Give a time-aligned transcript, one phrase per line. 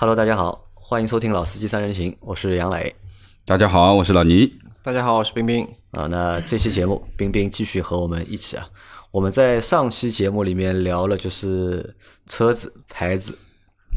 [0.00, 2.94] Hello，大家好，欢迎收听《老司机三人行》，我是杨磊。
[3.44, 4.56] 大家好，我是老倪。
[4.80, 5.66] 大家好，我是冰冰。
[5.90, 8.64] 啊，那这期节目，冰冰继续和我们一起啊。
[9.10, 11.96] 我们在上期节目里面聊了，就是
[12.28, 13.36] 车子、牌子、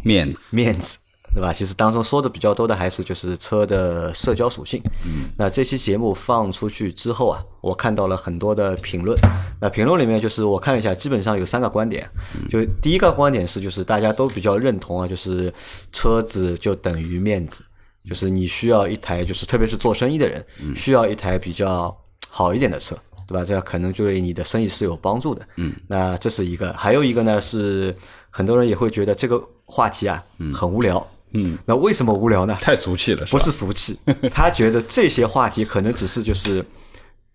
[0.04, 0.98] 面子、面子，
[1.34, 1.54] 对吧？
[1.54, 4.82] 其实当中说的比较多的还是就是车的社交属性。
[5.06, 5.30] 嗯。
[5.38, 9.18] 那这期节目放出去之后啊，我看到了很多的评论。
[9.62, 12.10] 那评论里面就是我看了一下，基本上有三个观点。
[12.50, 15.54] 就第一个观点是，就是大家都比较认同啊，就是
[15.92, 17.64] 车子就等于面子，
[18.08, 20.46] 就是你需要一台，就是特别是做生意的人，
[20.76, 21.96] 需要一台比较
[22.28, 22.96] 好一点的车，
[23.28, 23.46] 对吧？
[23.46, 25.48] 这样可能对你的生意是有帮助的。
[25.58, 25.74] 嗯。
[25.88, 27.96] 那这是一个，还有一个呢是
[28.30, 30.24] 很多人也会觉得这个话题啊
[30.54, 31.08] 很无聊。
[31.34, 31.58] 嗯。
[31.66, 32.58] 那为什么无聊呢？
[32.62, 33.98] 太俗气了，不是俗气，
[34.32, 36.66] 他觉得这些话题可能只是就是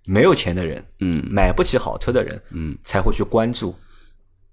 [0.06, 3.74] 没有钱的人，嗯买不起好车的人，嗯，才会去关注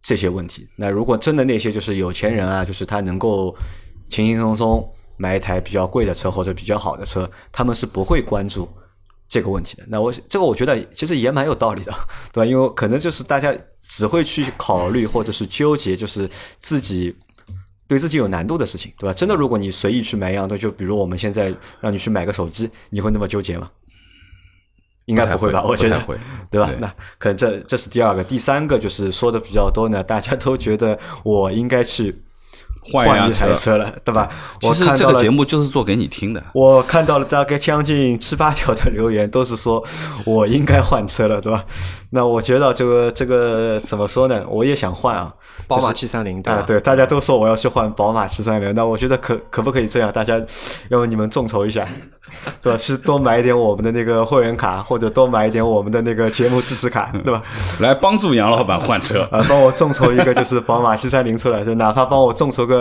[0.02, 0.68] 这些问题。
[0.76, 3.56] 那如果真的那些就是有钱人啊，就是他能够
[4.10, 8.68] 轻轻松松买一台比较贵的车或者比较好的车，他们是不会关注
[9.28, 9.84] 这个问题的。
[9.88, 11.92] 那我这个我觉得其实也蛮有道理的，
[12.34, 12.46] 对吧？
[12.46, 13.56] 因为可能就是大家
[13.88, 17.16] 只会去考虑或者是纠结，就是自己。
[17.88, 19.14] 对自己有难度的事情，对吧？
[19.14, 23.70] 真的，如果你随意去买一样东西，就比如我们现在让你去买个手机，你会那么纠结吗？
[25.06, 25.62] 应该不会吧？
[25.64, 26.18] 我觉得会，
[26.50, 26.72] 对吧？
[26.80, 32.24] 那可能这这是第二个，第三个就是说的比较多呢，大家都觉得我应该去
[32.92, 34.30] 换一台车了，对吧？
[34.60, 36.44] 其实这个节目就是做给你听的。
[36.54, 39.84] 我看到了大概将近七八条的留言，都是说
[40.26, 41.64] 我应该换车了，对吧？
[42.10, 44.44] 那我觉得这个这个怎么说呢？
[44.48, 45.34] 我也想换啊，
[45.68, 46.64] 宝马七三零，对吧？
[46.68, 50.12] 对，大家都说我要去换宝马七三零，那我觉得可可不可以这样？
[50.12, 50.40] 大家
[50.90, 51.88] 要不你们众筹一下，
[52.62, 52.78] 对吧？
[52.78, 57.42] 去多买一点我们的那个会员卡，或者多买一点我们的那个节目支持卡，对吧？
[57.80, 62.73] 来帮助杨老板换车啊，帮我众筹一个就是宝马七三零出来，就哪怕帮我众筹个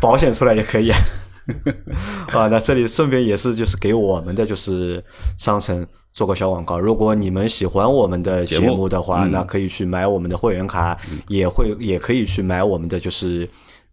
[0.00, 0.90] 保险出来也可以。
[2.32, 5.02] 啊，那这里顺便也是就是给我们的就是
[5.36, 6.78] 商城做个小广告。
[6.78, 10.96] 如果你们喜欢我们的节目的话，那可以去买我们的会员卡，
[11.26, 13.48] 也会也可以去买我们的就是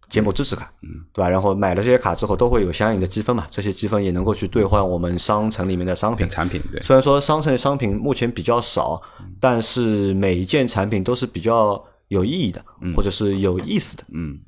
[0.08, 1.28] 节目支持卡，嗯，对吧？
[1.28, 6.62] 然后买了这些卡之后，都会有相应的积分嘛，这些积分也能够去兑换我们商城里面的商品产品。
[6.70, 9.02] 对，虽然说商城的商品目前比较少，
[9.40, 12.64] 但是每一件产品都是比较有意义的，
[12.94, 14.04] 或者是有意思的。
[14.14, 14.38] 嗯，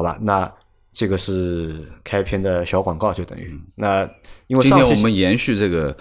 [0.00, 0.50] 好吧，那。
[0.92, 4.02] 这个是开篇的小广告，就等于那
[4.48, 5.96] 因为今天我们延续这个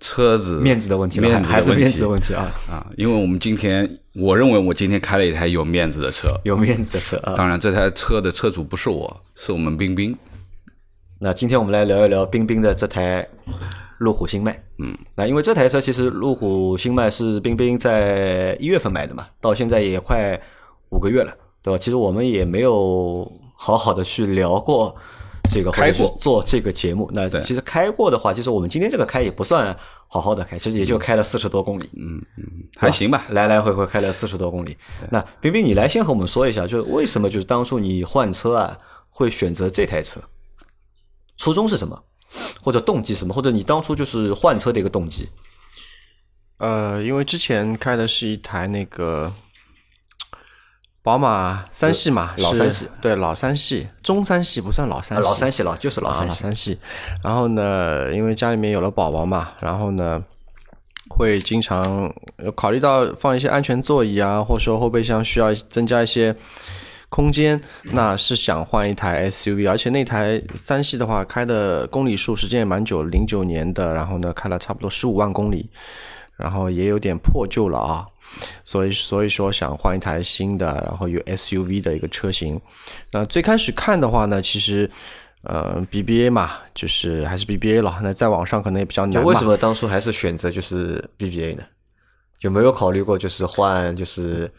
[0.00, 2.86] 车子面子的问题，面还是面子的问题啊啊！
[2.98, 7.32] 因为我们今天，我认为我今天开了一台有面子的车，有面子的车啊。
[7.34, 10.14] 当然，这台车的车主不是我，是我们冰冰。
[11.18, 13.26] 那今天我们来聊一聊冰冰的这台
[13.96, 14.62] 路虎新迈。
[14.78, 20.38] 嗯，那因为这台车其实路虎新迈是冰冰在一月份买的嘛，到现在也快
[20.90, 21.32] 五个月了，
[21.62, 21.78] 对吧？
[21.78, 23.40] 其实我们也没有。
[23.54, 24.94] 好好的去聊过
[25.48, 27.10] 这个，开过做这个节目。
[27.14, 29.74] 那其实开过的话，其实我们今天这个开也不算
[30.08, 31.88] 好好的开，其实也就开了四十多公里。
[31.96, 32.44] 嗯嗯，
[32.76, 34.76] 还行吧，来来回回开了四十多公里。
[35.10, 38.78] 那冰冰，你来先和我们说一下，就是为什么就是当初你换车啊，
[39.08, 40.20] 会选择这台车？
[41.36, 42.02] 初衷是什么？
[42.60, 43.32] 或者动机什么？
[43.32, 45.28] 或者你当初就是换车的一个动机？
[46.58, 49.32] 呃，因为之前开的是一台那个。
[51.04, 56.42] 宝马三系嘛，老三系，对老三系，中三系不算老三系，老三系了，就是老三系。
[56.42, 56.78] 三系。
[57.22, 60.24] 然后呢，因为家里面有了宝宝嘛，然后呢，
[61.10, 62.10] 会经常
[62.54, 66.34] 考虑到放一些安全座椅啊，或者说后备箱需要增加一些
[67.10, 69.68] 空间，那是想换一台 SUV。
[69.68, 75.68] 而且那台三系的话，开的公里数时间也蛮久，零九年的，然后呢，开了差不多十五万公里，
[76.38, 78.06] 然后也有点破旧了啊。
[78.64, 82.60] 所以，所以说想换一台新的，然后有 SUV 的一个车型。
[83.12, 84.90] 那最开始看的话呢，其实，
[85.42, 87.98] 呃，BBA 嘛，就是还是 BBA 了。
[88.02, 89.24] 那在网上可能也比较难。
[89.24, 91.62] 为什么当初还是选择就是 BBA 呢？
[92.40, 94.50] 有没有考虑过就是换就是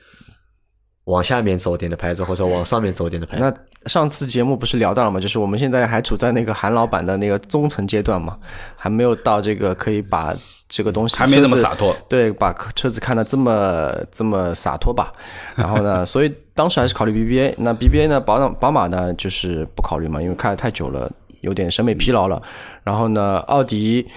[1.03, 3.43] 往下面走点的牌子，或者往上面走点的牌子？
[3.43, 3.51] 那
[3.85, 5.19] 上次节目不是聊到了吗？
[5.19, 8.37] 就是我们现在还处在那个韩老板的那个中层阶段嘛，
[8.75, 10.35] 还没有到这个可以把。
[10.67, 15.13] 这个东西还没那么洒脱，对，把车子看得这么这么洒脱吧。
[15.55, 17.53] 然后呢， 所以当时还是考虑 BBA。
[17.59, 21.09] 那 BBA 呢，宝宝马呢就是不考虑嘛，因为开的太久了，
[21.41, 22.41] 有点审美疲劳了。
[22.83, 24.07] 然后呢，奥迪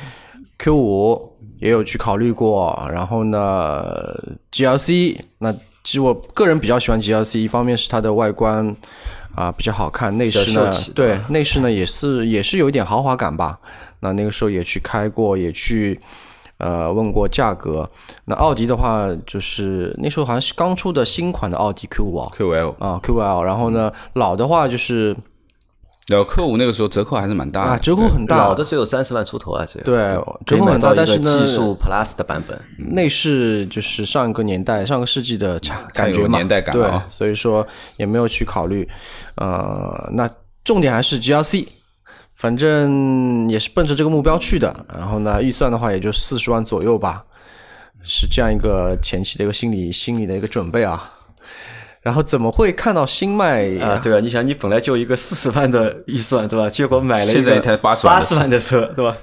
[0.57, 2.83] Q 五也有去考虑过。
[2.91, 3.85] 然后呢
[4.51, 8.75] ，GLC 那其实我个人比较喜欢 GLC，一方面是它的外观
[9.39, 13.59] 啊比较好看，内饰呢对内饰呢也是也是有一点豪华感吧。
[14.01, 15.99] 那那个时候也去开过，也去。
[16.61, 17.89] 呃，问过价格。
[18.25, 23.45] 那奥迪的话，就是那时候好像是刚出的新款的奥迪 Q 五啊，Q L 啊，Q L。
[23.45, 25.15] 然后呢，老的话就是
[26.09, 29.97] 然后科五那个时候折扣还是蛮大的，啊，折扣很大，老的只有三十万出头啊，这个对
[30.47, 32.59] 折扣很大，但是呢，技术 Plus 的版本。
[32.79, 37.67] 内饰就是上一个年代、上个世纪的产感觉嘛，有年代感对啊，所以说
[37.99, 38.89] 也没有去考虑。
[39.35, 40.29] 呃，那
[40.65, 41.67] 重点还是 GLC，
[42.35, 44.75] 反正也是奔着这个目标去的。
[44.89, 47.23] 然后呢，预算的话也就四十万左右吧，
[48.03, 51.13] 是这样一个前期的一个心理心理的一个准备啊。
[52.09, 56.71] 然后怎么会看到新迈啊，对啊，你想，你本来就一个四十万的预算，对吧？
[56.71, 59.15] 结果买了一台八80万的十万的车，对吧？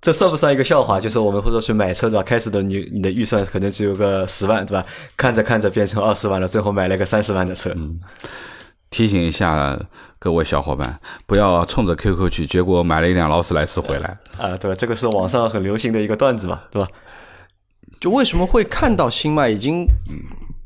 [0.00, 0.98] 这算不算一个笑话？
[0.98, 2.22] 就是我们或者去买车，对吧？
[2.22, 4.82] 开始的你你的预算可能只有个十万，对吧？
[5.18, 7.76] 看着看着变成二十万了，最后买了个三十万的车。
[8.88, 9.78] 提醒一下
[10.18, 14.16] 各位小伙伴，不要冲着 QQ 去，结果买了一辆劳斯莱斯回来。
[14.38, 14.74] 啊，对吧？
[14.74, 16.88] 这个是网上很流行的一个段子嘛，对吧？
[18.00, 19.84] 就为什么会看到新迈已经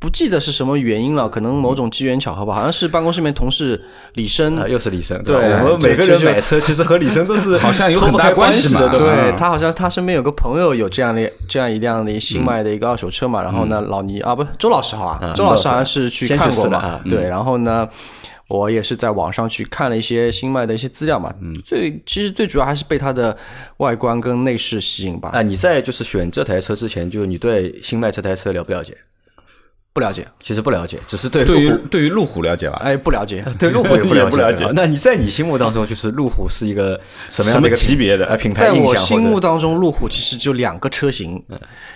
[0.04, 5.62] 不记得是什么原因了，可能某种机缘巧合吧，好像是办公室里面同事李生啊，又是李生，对吧？
[5.64, 17.88] 我们每个人买车 其实和李生都是 好像有很大关关系嘛的，对他好像他身边有个朋友有这样的这样一辆的新迈的一个二手车嘛，然后呢，老倪啊不周老师好啊，周老师好像是去看过嘛对，然后呢。
[18.46, 23.34] 我也是在网上去看了一些新迈的一些资料嘛，嗯最其实最主要还是被它的
[23.78, 25.30] 外观跟内饰吸引吧。
[25.32, 28.94] 啊，你在就是选这台车之前，就是你对新迈这台车了不了解？
[29.94, 32.76] 不了解，其实不了解，只是对对于对于路虎了解吧？
[32.82, 33.44] 哎，不了解。
[33.60, 34.30] 对路虎也不了解。
[34.34, 38.96] 不了解那你在你心目当中，就是路虎是一个什么样的一个级别的呃品牌在我？
[38.96, 41.40] 心目当中，路虎其实就两个车型，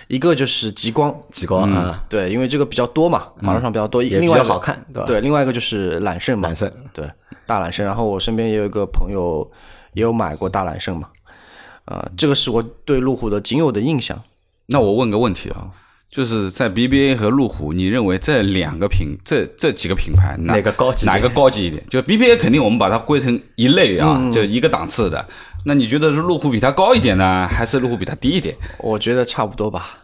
[0.07, 5.05] 一个就是极光，极光啊，对，因为这个比较多嘛，马路上比较多，也比较好看，对吧？
[5.05, 7.05] 对，另外一个就是揽胜嘛，揽胜对，
[7.45, 7.85] 大揽胜。
[7.85, 9.45] 然后我身边也有一个朋友
[9.91, 11.09] 也有买过大揽胜嘛，
[11.83, 14.17] 啊、这个是我对路虎的仅有的印象。
[14.67, 15.67] 那我问个问题啊，
[16.09, 21.85] 就是在 BBA 和路虎，你认为这两个品这这几个品牌哪哪个高级哪个高级一点？
[21.87, 25.23] 就 BBA 肯定我们把它归成一类啊，就一个档次的。
[25.65, 28.55] 那你觉得是路虎比它高一点呢，还是路虎比它低一点？
[28.79, 29.99] 我觉得差不多吧，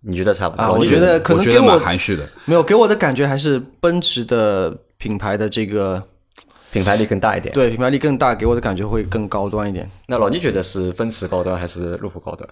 [0.00, 0.62] 你觉得差不多？
[0.62, 2.26] 啊，我你觉得可能给我蛮含蓄的。
[2.46, 6.02] 没有给我的感觉还是奔驰的品牌的这个
[6.72, 7.52] 品牌力更大一点。
[7.52, 9.90] 对品牌力更大，给我的感觉会更高端一点。
[10.06, 12.48] 那老倪觉得是奔驰高端还是路虎高端？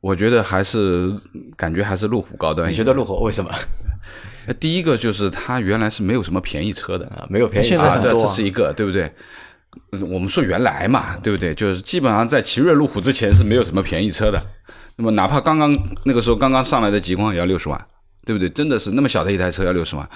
[0.00, 1.12] 我觉得还是
[1.56, 2.70] 感觉还是路虎高端。
[2.70, 3.50] 你觉得路虎为什么
[4.46, 7.26] 呃 第一个就是它原来是没有什么便宜车的，啊？
[7.28, 9.04] 没有便宜啊，对，这是一个，对不对？
[9.92, 11.54] 嗯我们说原来嘛，对不对？
[11.54, 14.42] 就是基本上在奇瑞、路虎之前是没有什么便宜车的。
[14.96, 17.86] 那么哪怕刚刚那个时候刚刚上来的极光也要六十万，
[18.24, 18.48] 对不对？
[18.48, 20.08] 真的是那么小的一台车要六十万。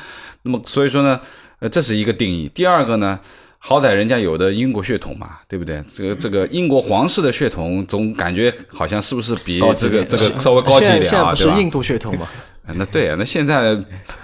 [0.44, 1.20] 那么所以说呢，
[1.58, 2.48] 呃，这是一个定义。
[2.48, 3.20] 第二个呢，
[3.62, 5.84] 好歹人家有的英国血统嘛，对不对？
[5.92, 11.60] 这个这个英国皇室的血统，总感觉好像是不是比这个这个稍微高级一点啊，现在现在不是？
[11.60, 12.26] 印度血统吗？
[12.66, 13.76] 啊那对啊，那现在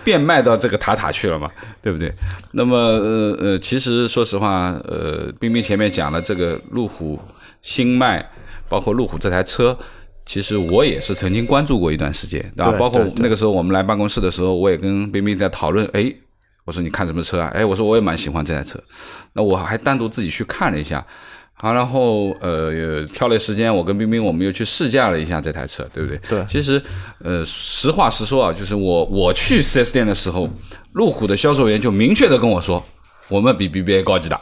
[0.03, 1.50] 变卖到这个塔塔去了嘛，
[1.83, 2.11] 对不对？
[2.53, 7.19] 那么呃呃，其实说实话，呃，冰冰前面讲了这个路虎
[7.61, 8.25] 新迈，
[8.69, 9.77] 包括路虎这台车，
[10.25, 12.71] 其实我也是曾经关注过一段时间，对吧？
[12.71, 16.15] 对包括那个时候我们来办公室的时候，我也跟冰冰在讨论，哎，
[16.67, 17.51] 我说你看什么车啊？
[17.55, 18.79] 哎，我说我也蛮喜欢这台车，
[19.33, 21.03] 那我还单独自己去看了一下。
[21.59, 26.19] 好，然后呃，挑了时间，我跟冰冰我们又去试驾了一下这台车，对不对？
[26.29, 26.83] 对其实
[27.25, 30.47] 呃，实话实说啊，就是我我去 4S 店的时候，
[30.93, 32.85] 路虎的销售员就明确的跟我说，
[33.31, 34.39] 我们比 BBA 高级的，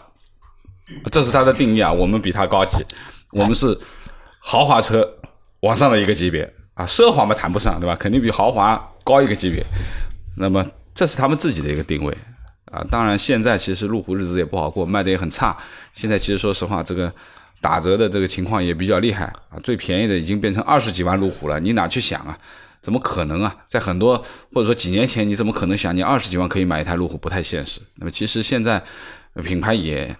[1.12, 2.84] 这是他的定义啊，我们比它高级，
[3.30, 3.78] 我们是
[4.40, 5.08] 豪华车
[5.60, 7.94] 往上的一个级别啊，奢华嘛谈不上，对吧？
[7.94, 9.64] 肯定比豪华高一个级别。
[10.36, 12.16] 那么这是他们自己的一个定位
[12.70, 12.84] 啊。
[12.90, 15.56] 当然，现在其实路虎日子也不好过，卖的也很差。
[15.92, 17.12] 现在其实说实话，这个
[17.60, 22.38] 打折的这个情况也比较厉害啊，最便宜的已经变成二十几万路虎了，你哪去想啊？
[22.80, 23.56] 怎么可能啊？
[23.66, 24.16] 在很多
[24.52, 27.18] 或者说几年前，你怎么可能想你二十几万可以买一台路虎？
[27.18, 27.80] 不太现实。
[27.96, 28.82] 那么其实现在
[29.34, 30.16] 呃品牌也。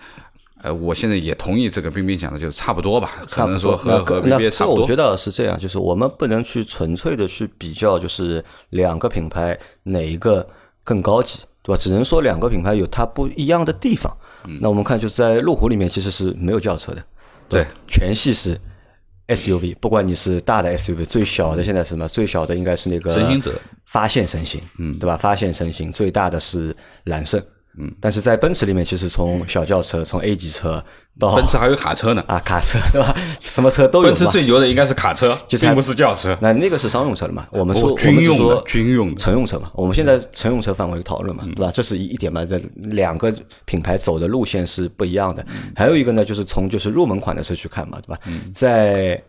[0.63, 4.77] 呃，我现在也同意这个冰冰讲的，就是差不多吧，可能说和那和那 BBA 差不多。
[4.77, 10.49] 这我觉得是这样，就是我们不能去纯粹的去比较，就是两个品牌哪一个
[10.85, 11.81] 更高级，对吧？
[11.81, 14.17] 只能说两个品牌有它不一样的地方。
[14.47, 17.03] 嗯那我们看就是在路虎里面其实是没有轿车的，
[17.49, 18.61] 对吧，全系是
[19.29, 22.07] SUV，不管你是大的 SUV，最小的现在是什么？
[22.07, 25.17] 最小的应该是那个神行者发现神行，嗯，对吧？
[25.17, 27.43] 发现神行最大的是揽胜，
[27.77, 30.83] 嗯，但是在奔驰里面，其实从小轿车，从 A 级车
[31.19, 33.17] 到奔驰还有卡车呢，啊卡车， 对吧？
[33.41, 34.09] 什么车都有。
[34.09, 36.39] 奔驰最牛的应该是卡车，就是还并不是轿车。
[36.41, 37.47] 那那个是商用车了嘛？
[37.51, 39.71] 我们说、哦军用的我们说军用的乘用车嘛。
[39.75, 41.73] 我们现在乘用车范围讨论嘛，对吧？
[41.75, 42.45] 这是一一点嘛。
[42.45, 45.45] 这两个品牌走的路线是不一样的。
[45.75, 48.21] 还有一个呢，就是从就是入门款的车去看嘛，对吧？
[48.55, 49.21] 在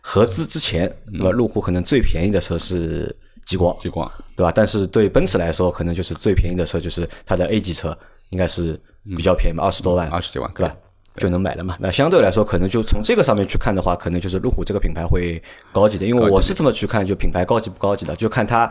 [0.00, 1.30] 合资之前，对吧？
[1.30, 4.52] 路虎可能最便宜的车是极光，极光，对吧？
[4.54, 7.96] 但是对奔驰来说，可能就是最便宜的车就是它的 A 级车
[8.30, 8.80] 应该是
[9.16, 10.74] 比较便宜嘛，二十多万，二十几万对吧？
[11.18, 11.76] 就能买了嘛？
[11.78, 18.66] 那相对来说，可能就从这个上面去看的话，可能就是路虎这个品牌会高级的，因为我是这么去看，就品牌高级不高级的，就看它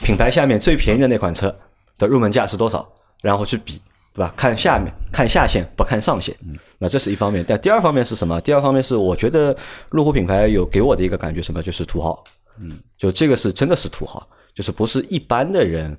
[0.00, 1.54] 品牌下面最便宜的那款车
[1.96, 2.84] 的入门价是多少，
[3.22, 3.80] 然后去比，
[4.12, 4.34] 对吧？
[4.36, 6.34] 看下面看下限，不看上限。
[6.78, 8.40] 那这是一方面，但第二方面是什么？
[8.40, 9.56] 第二方面是我觉得
[9.90, 12.24] 路虎品牌有给我的一个感觉，什么就是土豪。
[12.58, 15.96] 嗯，就这个是真的是土豪，就是不是一般的人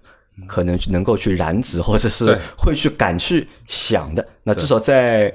[0.47, 4.27] 可能能够去染指，或者是会去敢去想的。
[4.43, 5.33] 那至少在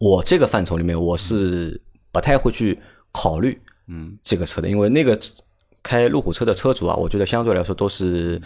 [0.00, 1.80] 我这个范畴里面，我是
[2.12, 2.78] 不太会去
[3.12, 4.18] 考虑嗯。
[4.22, 5.18] 这个车的，因为那个
[5.82, 8.40] 开路虎车的车主啊，我觉得相对来说都是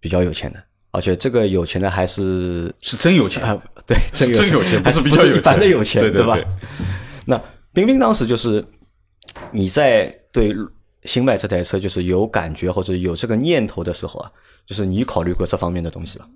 [0.00, 3.42] 比较有钱的，而且这个有钱的还是是真有钱。
[3.42, 5.32] 啊，对，是真有钱，还是不是比较有钱。
[5.34, 6.38] 是一般的有钱，吧对吧？
[7.26, 8.64] 那冰冰当时就是
[9.50, 10.54] 你在对
[11.04, 14.30] 新迈这台车就是有感觉或者有这个念头的时候啊，
[14.66, 16.26] 就是你考虑过这方面的东西吧？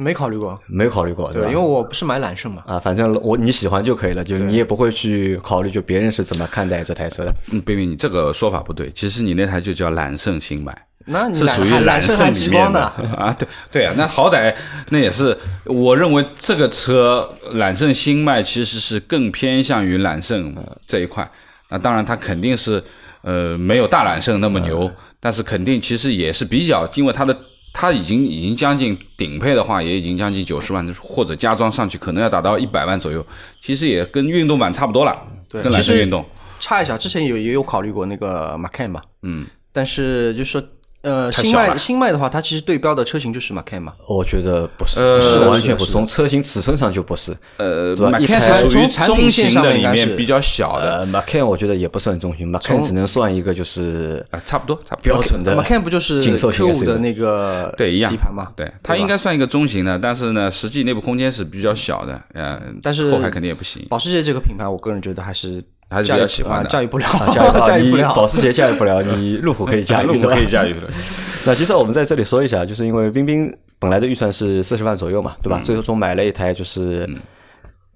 [0.00, 1.48] 没考虑过，没考虑过，对吧？
[1.48, 7.34] 对，因为我不是买揽胜嘛，啊，反正我你喜欢就可以了，就你也不会去考虑就别人是怎么看待这台车的。
[7.50, 10.86] 嗯，贝贝，你这个说法不对，其实你那台就叫揽胜新迈。
[11.04, 12.80] 那你是属于揽揽胜里面极光的，
[13.16, 14.54] 啊，对对啊，那好歹
[14.90, 20.54] 那也是，我认为这个车揽胜新迈其实是更偏向于揽胜
[20.86, 21.28] 这一块。
[21.70, 22.82] 那当然，它肯定是
[23.22, 27.36] 呃没有大揽胜那么牛，但是肯定其实也是比较，因为它的
[27.72, 33.24] 它已经已经将近顶配的话，也已经将近九十万，或者加装上去可能要达到一百万左右，
[33.60, 35.16] 其实也跟运动版差不多了，
[35.48, 36.24] 对跟揽胜运动。
[36.60, 40.62] 差一下，之前有也有考虑过那个 Macan 嘛，嗯，但是就是说
[41.02, 47.36] 呃新迈新迈的话，它其实对标的车型就是 Macan 嘛，我觉得不是，呃完全不是，从车型尺寸上就不是。
[47.56, 55.12] 呃，Macan 是属于中型的里面比较小的，呃，Macan 我觉得也不算中型，Macan 只能算一个就是啊，差不多，差不多。
[55.12, 58.10] 标准的 Macan 不就是紧凑型 Q 五的那个对一样。
[58.10, 58.52] 底盘嘛？
[58.56, 63.86] 对，它应该算一个中型的，但是呢，实际内部空间是比较小的，呃，但是后排肯定也不行。
[63.88, 66.68] 保时捷这个品牌，我个人觉得还是还是比较喜欢的。
[66.68, 68.26] 啊驾驭不了，啊 驾驭不了，你保。
[68.28, 70.88] 时捷驾驭不了，你 路虎可以驾驭，路虎可以驾驭的，
[71.46, 75.60] 那其实我们在这里说一下，就是因为冰冰本来的预算是四十万左右嘛，对吧？
[75.64, 77.08] 最终买了一台就是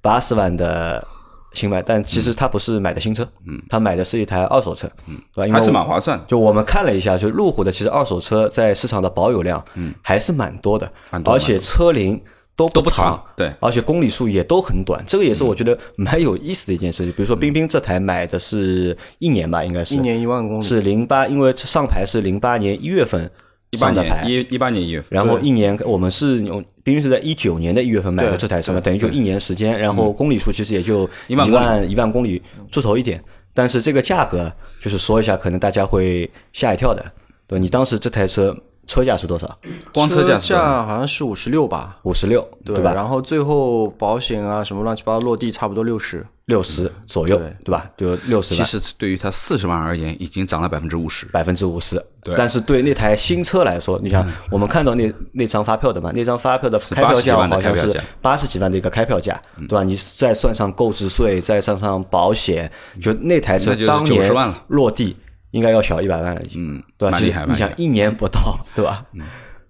[0.00, 1.06] 八十万的
[1.52, 5.52] 新买，但其实他不是买的新车，嗯，他买的是一台二手车，嗯，对吧？
[5.52, 6.18] 还是蛮划算。
[6.26, 10.90] 就我们看了一下，就路虎的其实二手车在市场的保有量，嗯，还是蛮多的，
[11.24, 12.18] 而且车龄
[12.54, 13.50] 都不都不长对。
[13.60, 17.12] 而且公里数也都很短，这个也是我觉得蛮有意思的一件事情。
[17.12, 19.94] 比如说冰冰这台买的是一年吧，应该是。
[19.94, 23.30] 一年一万公里，是零八，因为上牌是零八年一月份
[23.72, 24.24] 上的牌。
[24.24, 33.22] 年，一一八年一月份，然后一年我们是用冰冰是在一九年的一月份买的这台车嘛，等于就一年时间，然后公里数其实也就一万一万公里出头一点，
[33.54, 37.04] 但是这个价格就是说一下，可能大家会吓一跳的。
[37.46, 38.56] 对你当时这台车
[38.92, 39.58] 车价是多少？
[39.94, 42.92] 光车价好像是五十六吧，五十六，对吧？
[42.92, 47.90] 然后最后保险啊什么乱七八糟落地差不多六十，六十左右，对吧？
[47.96, 51.24] 就六十其，实对于它四十万而言，已经涨了百分之五十。
[51.26, 52.04] 百分之五十。
[52.24, 59.82] 对但是对那台新车来说，你想，我们看到那那张发票的嘛，那张发票的开票价好像是八十几万的一个开票价，对吧？
[59.82, 62.70] 你再算上购置税，再算上保险，
[63.00, 65.16] 就那台车当年90万了落地
[65.52, 67.18] 应该要小一百万了，已经，嗯对吧？
[67.18, 69.06] 你想一年不到，对吧？
[69.12, 69.22] 嗯。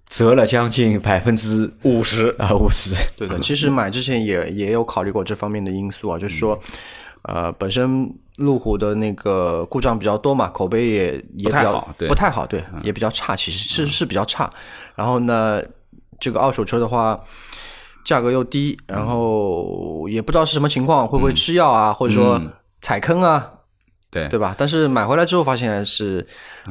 [0.09, 2.35] 折了将近百分之五十。
[2.39, 2.95] 啊，五十。
[3.17, 6.59] 对的，其实买之前也也有考虑过这方面的因素啊，就是说，
[7.23, 12.09] 呃，本身路虎的那个故障比较多嘛，口碑也也比较太好对。
[12.09, 14.53] 不太好，对，也比较差，其实是是比较差。
[14.95, 15.63] 然后呢，
[16.21, 17.19] 这个二手车的话，
[18.05, 22.39] 价格又低，然后也不知道是什么情况，会不会吃药啊，或者说
[22.83, 23.51] 踩坑啊，
[24.13, 24.55] 对对吧？
[24.59, 26.25] 但是买回来之后发现是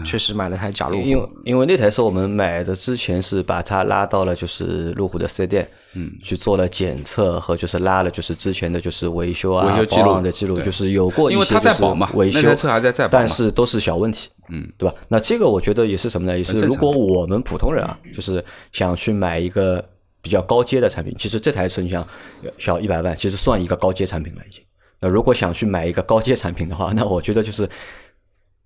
[0.06, 14.94] 确实买了台假路虎，因为因为那台车我们买的之前是把它拉到了就是路虎的四 S 店，嗯，去做了检测和就是拉了就是之前的就是维修啊维修记录的记录，就是有过一些就是它在保嘛维修，那台车还在在保但是都是小问题，嗯，对吧？
[15.08, 16.38] 那这个我觉得也是什么呢？
[16.38, 19.84] 也是如果我们普通人啊，就是想去买一个
[20.22, 22.08] 比较高阶的产品，其实这台车你想
[22.60, 24.64] 小一百万，其实算一个高阶产品了已经。
[25.02, 27.68] 那如果想去买一个高阶产品的话， 那我觉得就是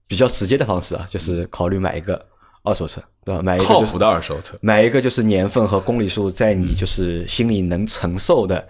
[0.08, 2.24] 比较直接的方式啊，就是考虑买一个
[2.64, 3.42] 二手车，对吧？
[3.42, 4.58] 买一个就是靠谱的二手车。
[4.62, 8.68] 买一个就是年份和公里数在你就是心里能承受的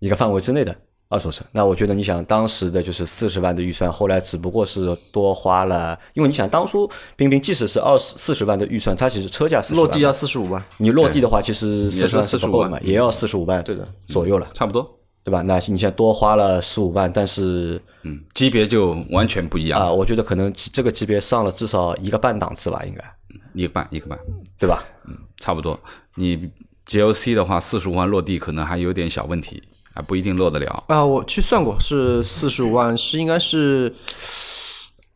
[0.00, 0.74] 一个范围之内的
[1.08, 1.44] 二手车。
[1.52, 15.42] 那我觉得你想当时的就是四十万的预算，后来只不过是多花了，因为你想当初冰冰即使是二十四十万的预算，它其实车价落地要四十五万，你落地的话，其实四十万是45万不够的嘛，也要四十五万对的左右了，差不多，对吧？
[15.42, 23.04] 那你现在多花了十五万，但是嗯，级别就完全不一样，啊，我觉得可能这个级别上了至少一个半档次吧，应该
[23.52, 24.18] 一个半一个半，
[24.58, 24.82] 对吧？
[25.06, 25.78] 嗯差不多。
[26.16, 26.50] 你
[26.86, 29.62] GLC 的话，四十五万落地可能还有点小问题
[29.94, 30.84] 啊，不一定落得了。
[30.88, 33.92] 啊，我去算过，是四十五万，是应该是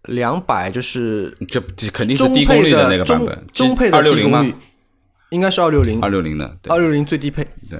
[0.04, 4.64] 两百，就是这这肯定是低功率的那个版本，中配的二六零吗低功率？，
[5.30, 7.42] 应该是二六零，二六零的，对二六零最低配。
[7.70, 7.78] 对。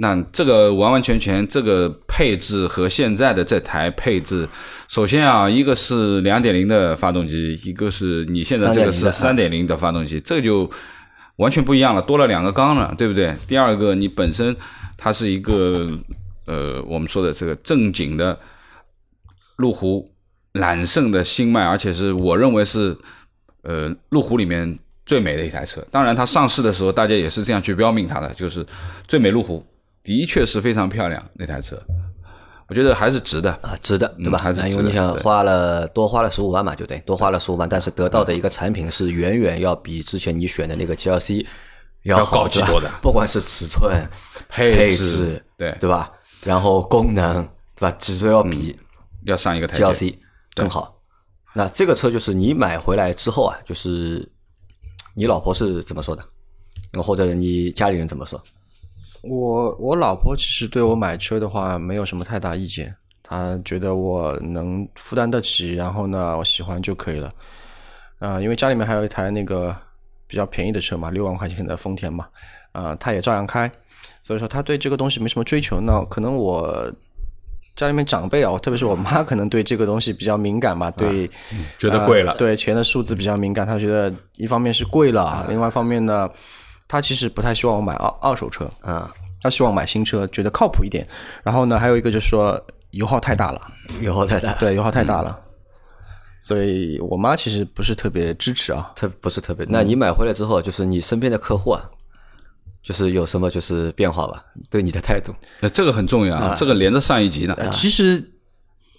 [0.00, 4.48] 那这个完完全全这个配置和现在的这台配置，
[4.86, 10.70] 首先啊，一个是两点零的发动机，一个是你现在这个是三点零的发动机，这个就
[11.36, 13.34] 完全不一样了，多了两个缸了，对不对？
[13.48, 14.54] 第二个，你本身
[14.96, 15.84] 它是一个
[16.46, 18.38] 呃，我们说的这个正经的
[19.56, 20.08] 路虎
[20.52, 22.96] 揽胜的新迈，而且是我认为是
[23.62, 25.84] 呃路虎里面最美的一台车。
[25.90, 28.64] 当然，它上市的时候大家也是这样去标明它的，就是
[29.08, 29.64] 最美路虎，
[30.08, 31.78] 的确是非常漂亮那台车。
[32.66, 33.52] 我觉得还是值的。
[33.60, 34.38] 啊，值的，对吧？
[34.38, 41.44] 还是那因为你想花了多花了十五万嘛，就对，多花了十五万，但是得到的一个产品是远远要比之前你选的那个 GLC
[42.04, 44.02] 要要好高级多的不管是尺寸、
[44.48, 46.10] 配配置对对吧？
[46.42, 47.46] 然后功能，
[47.76, 47.94] 对吧？
[48.00, 48.74] 只是要比
[49.26, 49.84] 要上一个台阶。
[49.84, 50.14] GLC
[50.54, 50.98] 更好。
[51.52, 54.26] 那这个车就是你买回来之后啊，就是
[55.14, 56.24] 你老婆是怎么说的？
[57.02, 58.42] 或者你家里人怎么说？
[59.22, 67.32] 我我老婆其实对我买车的话没有什么太大意见，她觉得我能负担得起，然后呢我喜欢就可以了。
[68.20, 69.74] 啊、因为家里面还有一台那个
[70.26, 72.26] 比较便宜的车嘛，六万块钱的丰田嘛，
[72.72, 73.70] 啊、她也照样开，
[74.24, 75.80] 所以说她对这个东西没什么追求。
[75.80, 76.92] 那可能我
[77.76, 81.30] 家里面长辈啊，特别是我妈，可能对这个东西比较敏感嘛，对，
[81.78, 86.28] 觉得贵了呃对钱的数字比较敏感，她觉得一方面是贵了，另外一方面呢，
[86.88, 91.06] 她其实不太希望我买二二手车，啊，他希望买新车，觉得靠谱一点。
[91.44, 92.58] 然后呢，还有一个就是说
[92.92, 93.60] 油耗太大了，
[94.00, 95.38] 油耗太大，对，油耗太大了，
[96.40, 98.90] 所以我妈其实不是特别支持啊。
[98.96, 99.66] 特不是特别。
[99.68, 101.82] 那你买回来之后，就是你身边的客户啊，
[102.82, 104.42] 就是有什么就是变化吧？
[104.70, 107.54] 对你的态度，那这个很重要啊，这个连着上一集呢。
[107.58, 108.32] 呃其实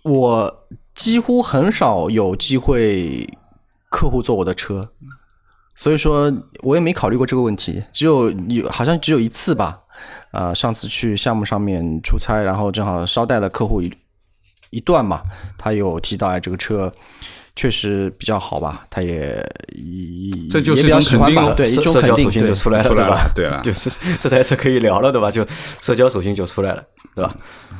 [0.04, 3.28] 我几乎很少有机会
[3.90, 4.88] 客户坐我的车，
[5.80, 6.30] 所以说
[6.62, 7.82] 我也没考虑过这个问题。
[7.94, 9.80] 只有有好像只有一次吧，
[10.32, 13.90] 啊、上次去项目上面出差，然后正好捎带了客户一
[14.72, 15.22] 一段嘛，
[15.58, 16.92] 他有提到哎这个车。
[17.56, 19.36] 确实比较好吧，他也
[19.76, 23.32] 也这就是也比较一种肯定了喜欢吧，对一社种肯定，社交属性对就出来了，对吧？
[23.36, 23.90] 对了 就是
[24.22, 25.30] 这台车可以聊了，对吧？
[25.30, 25.46] 就
[25.82, 26.82] 社交属性就出来了，
[27.14, 27.36] 对吧？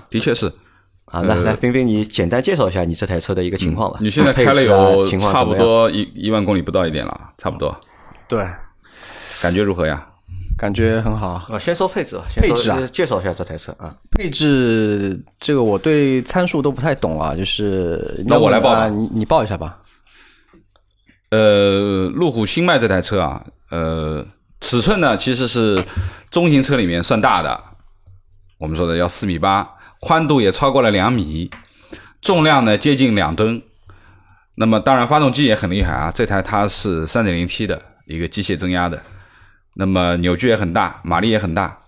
[0.10, 0.48] 的确是，
[1.06, 4.00] 啊，那来冰冰，你简单介绍一下你这台车的一个情况吧。
[4.02, 7.74] 你现在开了有情况差不怎么样多一一万公里不到一点了，差不多，
[8.30, 8.48] 对，
[9.42, 10.06] 感觉如何呀？
[10.58, 11.30] 感觉很好。
[11.50, 13.96] 啊，先说配置吧，先说配置啊介绍一下这台车啊。
[14.12, 19.80] 配置这个我对参数都不太懂啊，就是那我来报吧啊你你报一下吧。
[21.32, 24.26] 呃，路虎新迈这台车啊，呃，
[24.60, 25.84] 尺寸呢其实是
[26.30, 27.64] 中型车里面算大的，
[28.60, 31.50] 我们说的要四米八，宽度也超过了两米，
[32.22, 33.62] 重量呢接近两吨。
[34.56, 39.02] 那么当然发动机也很厉害啊，这台它是三点零 T 的一个机械增压的，
[39.76, 41.80] 那么扭矩也很大，马力也很大。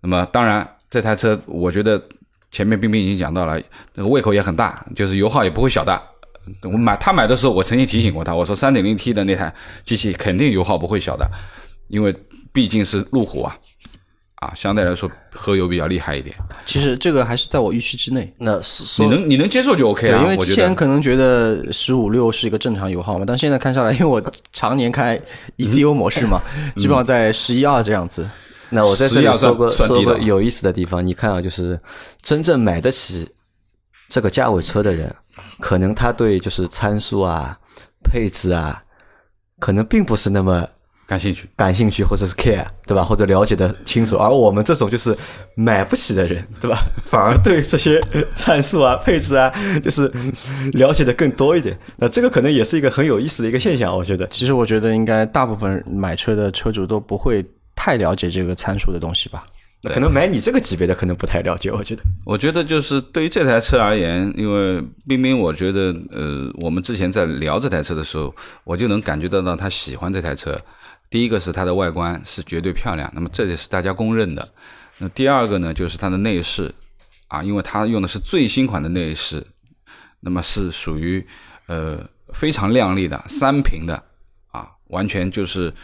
[0.00, 2.02] 那么当然这台车我觉得
[2.50, 3.60] 前面冰冰已经讲到了，
[3.94, 6.02] 那个胃口也很大，就是油耗也不会小的。
[6.62, 11.30] 我买他买的时候，我曾经提醒过他，我说三点零 T 的那台机器肯定油耗不会小的，
[11.88, 12.12] 因为
[12.52, 13.56] 毕竟是路虎啊，
[14.40, 16.34] 啊，相对来说喝油比较厉害一点。
[16.64, 18.32] 其实这个还是在我预期之内。
[18.38, 18.58] 那
[18.98, 20.74] 你能你能接受就 OK 对，啊，因为之前。
[20.74, 25.20] 可能觉得十五六是一个正常油耗嘛，但现在看下来，因为我常年开
[25.58, 26.40] ECU 模式嘛，
[26.76, 28.26] 基本上在十一二这样子。
[28.70, 31.78] 那我在这里说个算算低的说个有意思的地方，你看啊，就是
[32.22, 33.28] 真正买得起
[34.08, 35.14] 这个价位车的人，
[35.58, 37.58] 可能他对就是参数啊、
[38.02, 38.84] 配置啊，
[39.58, 40.66] 可能并不是那么
[41.10, 43.02] 感兴趣，感兴趣或者是 care，对吧？
[43.02, 44.16] 或者了解的清楚。
[44.16, 45.12] 而我们这种就是
[45.56, 46.78] 买不起的人，对吧？
[47.02, 48.00] 反而对这些
[48.36, 50.08] 参数啊、配置啊， 就是
[50.74, 51.76] 了解的更多一点。
[51.96, 54.24] 那这个可能也是一个很有意思的一个现象，我觉得。
[54.28, 57.44] 其实我觉得应该大部分买车的车主都不会
[57.74, 59.44] 太了解这个参数的东西吧。
[59.82, 62.04] 那可能买你这个级别的可能不太了解，我觉得。
[62.24, 70.56] 我觉得就是对于这台车而言，因为冰冰，我觉得呃，我们之前在聊这台车的时候，我就能感觉得到他喜欢这台车。
[71.10, 74.48] 第一个是它的外观是绝对漂亮，那么这也是大家公认的。
[74.98, 76.72] 那第二个呢，就是它的内饰
[77.26, 79.44] 啊，因为它用的是最新款的内饰，
[80.20, 81.26] 那么是属于
[81.66, 84.00] 呃非常亮丽的三屏的
[84.52, 85.74] 啊，完全就是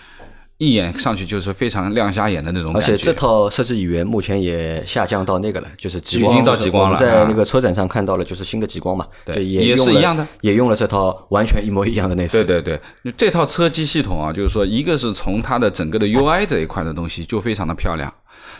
[0.59, 2.93] 一眼上去就是非常亮瞎眼的那种感觉。
[2.93, 12.43] 而且这套设计语言目前也下降到那个了，就是极光，已经到极光了我们在啊那个车展上看到了，就是新的极光嘛，对就也用了是一样的，也用了这套完全一模一样的内饰。
[12.43, 18.11] 对对对，这套车机系统啊，就是说，一个是从它的整个的 UI 这一块的东西就非常的漂亮，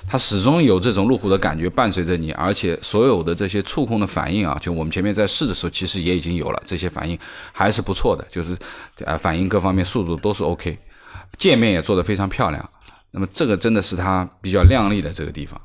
[0.07, 7.19] 它始终有这种路虎的感觉伴随着你，而且所有的这些触控的反应啊，就我们前面在试的时候，其实也已经有了这些反应，
[7.53, 8.55] 还是不错的，就是
[9.05, 10.77] 呃反应各方面速度都是 OK，
[11.39, 12.71] 界面也做得非常漂亮。
[13.11, 15.61] 那么这个真的是它比较亮丽的这个地方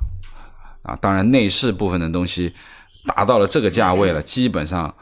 [0.84, 2.54] 啊，当然内饰部分的东西
[3.06, 4.94] 达到了这个价位了，基本上。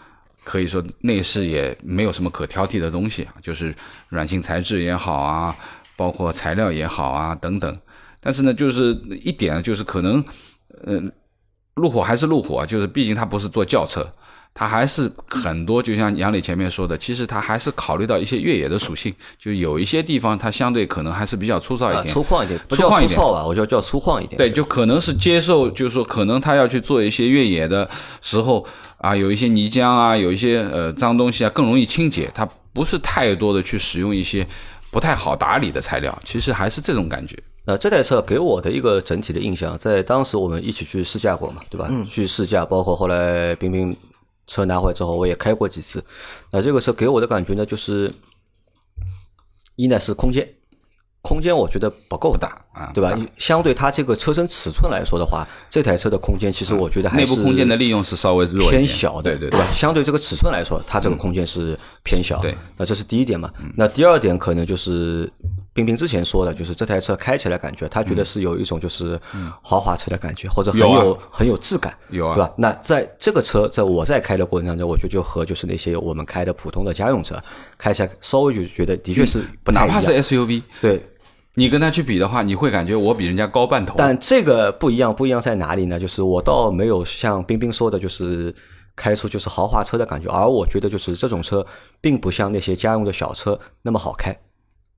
[0.45, 3.75] 可以说内饰也没有什么可挑剔的东西啊，就是
[4.07, 5.53] 软性材质也好啊，
[5.95, 7.79] 包括材料也好啊等等。
[8.19, 10.23] 但是呢，就是一点就是可能，
[10.85, 10.99] 呃，
[11.75, 14.11] 路虎还是路虎啊，就是毕竟它不是做轿车，
[14.53, 23.09] 它还是很多，就像杨磊前面说的，其实它还是考虑到一些越野的属性，就有一些地方它相对可能还是比较粗糙一啊，点，粗犷一点，不叫粗犷一点。
[23.09, 24.37] 粗糙吧，我叫叫粗犷一点。
[24.37, 27.89] 对，就可能是接受，就是说，可能他要去做一些越野的
[28.21, 28.65] 时候
[28.97, 32.29] 啊，有一些泥浆啊，有一些呃脏东西啊，更容易清洁。
[32.35, 34.45] 它不是太多的去使用一些
[34.91, 37.37] 不太好打理的材料，其实还是这种感觉。
[37.65, 41.87] 那这台车给我的一个整体的印象，在当时我们一起去试驾过嘛，对吧？
[41.89, 43.95] 嗯去试驾，包括后来冰冰
[44.49, 46.03] 车拿回来之后，我也开过几次。
[46.51, 48.11] 那这个车给我的感觉呢，就是
[49.75, 50.55] 一呢是空间，
[51.21, 53.17] 空间我觉得不够大啊对吧？
[53.37, 59.65] 相对它这个车身尺寸来说的话，这台车的空间其实我觉得还是内部空间的利用是稍微弱偏小的，对对对吧？
[59.73, 62.39] 相对这个尺寸来说，它这个空间是偏小。
[62.39, 63.51] 对，那这是第一点嘛。
[63.75, 65.29] 那第二点可能就是
[65.73, 69.19] 冰冰之前说的，就是这台车开起来感觉，他觉得是有一种就是
[69.61, 72.51] 豪华车的感觉，或者很有啊很有质感，有啊对吧？
[72.57, 77.35] 那在这个车在我在开的过程当中，我觉得就和就是那些我们开的普通的家用车
[77.77, 79.71] 开起来稍微就觉得的确是不。
[79.79, 81.01] 哪怕是 SUV，对，
[81.59, 83.95] 你跟他去比的话，你会感觉我比人家高半头。
[83.97, 85.99] 但这个不一样，不一样在哪里呢？
[85.99, 88.55] 就是我倒没有像冰冰说的，就是
[88.95, 91.65] 开出就是豪华车的感觉，而我觉得就是这种车
[91.99, 94.33] 并不像那些家用的小车那么好开，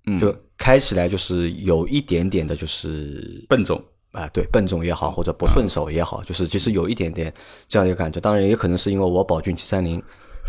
[0.05, 7.33] 嗯就开起来就是有一点点的，就是笨重，啊，对，笨重也好，或者不顺手也好，就是其实有一点点
[7.67, 8.19] 这样的一个感觉。
[8.21, 9.99] 当然，也可能是因为我宝骏七三零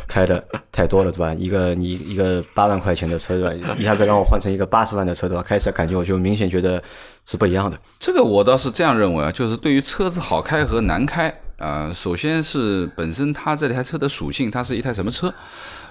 [0.09, 1.33] 开的太多了，对吧？
[1.35, 3.75] 一个你一个八万块钱的车，对吧？
[3.79, 5.43] 一下子让我换成一个八十万的车，对吧？
[5.43, 6.83] 开起来感觉我就明显觉得
[7.25, 7.79] 是不一样的。
[7.99, 15.33] 这个我倒是这样认为啊，就是对于车子好开和难开、呃首先是本身它这台车的属性，它是一台什么车，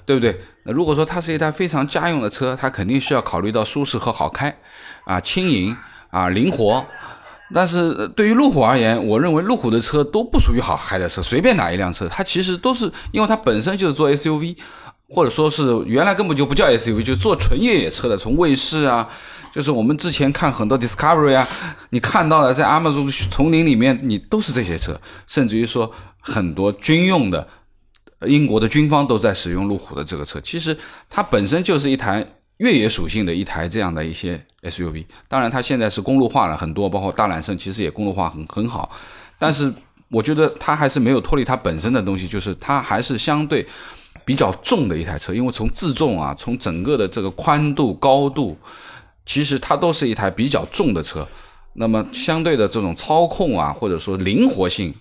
[0.06, 0.38] 对不对？
[0.64, 4.56] 那如果说它是一台非常家用的车，它肯定需要考虑到舒适和好开
[5.06, 5.76] 啊、轻盈
[6.10, 6.86] 啊、灵活。
[7.54, 14.56] 但是对于路虎而言，我认为路虎的车都不属于好开的车，随便哪一辆车，它其实都是因为它本身就是做 SUV，
[15.10, 19.08] 或者说是原来根本就不叫 SUV，就做纯越野车的，从卫士啊，
[19.52, 21.48] 就是我们之前看很多 Discovery 啊，
[21.90, 27.48] 你看到的在 Amazon 丛林里面，你都是这些车，甚至于说很多军用的，
[28.28, 30.78] 英国的军方都在使用路虎的这个车，其实
[31.10, 32.26] 它本身就是一台
[32.58, 35.06] 越野属性的一台这样的一些 SUV。
[35.28, 38.90] 当然，它现在是公路化了很多，包括大揽胜其实也公路化很很好，
[39.40, 39.74] 但是
[40.10, 43.66] 我觉得它还是没有脱离它本身的东西，就是它还是相对
[44.26, 48.58] 比较重的一台车，因为从自重啊，从整个的这个宽度、高度，
[49.26, 51.28] 其实它都是一台比较重的车。
[51.74, 54.94] 那么相对的这种操控啊，或者说灵活性、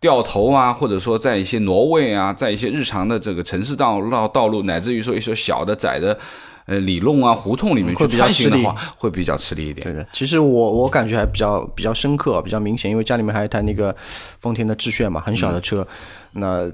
[0.00, 6.18] 掉头啊，或者说在一些挪位啊，在一些日常的这个城市道道道路，乃至于说一些小的窄的
[6.66, 9.86] 呃里弄啊、胡同里面去会比较吃力穿行的话，会比较吃力一点。
[9.86, 13.94] 对的，其实我我感觉还比较比较深刻，比较明显，因为家里面还有一台那个
[14.40, 15.86] 丰田的致炫嘛，很小的车，
[16.32, 16.70] 那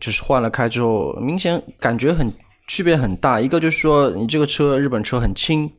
[0.00, 2.32] 就是换了开之后，明显感觉很
[2.66, 3.40] 区别很大。
[3.40, 5.70] 一个就是说，你这个车日本车很轻，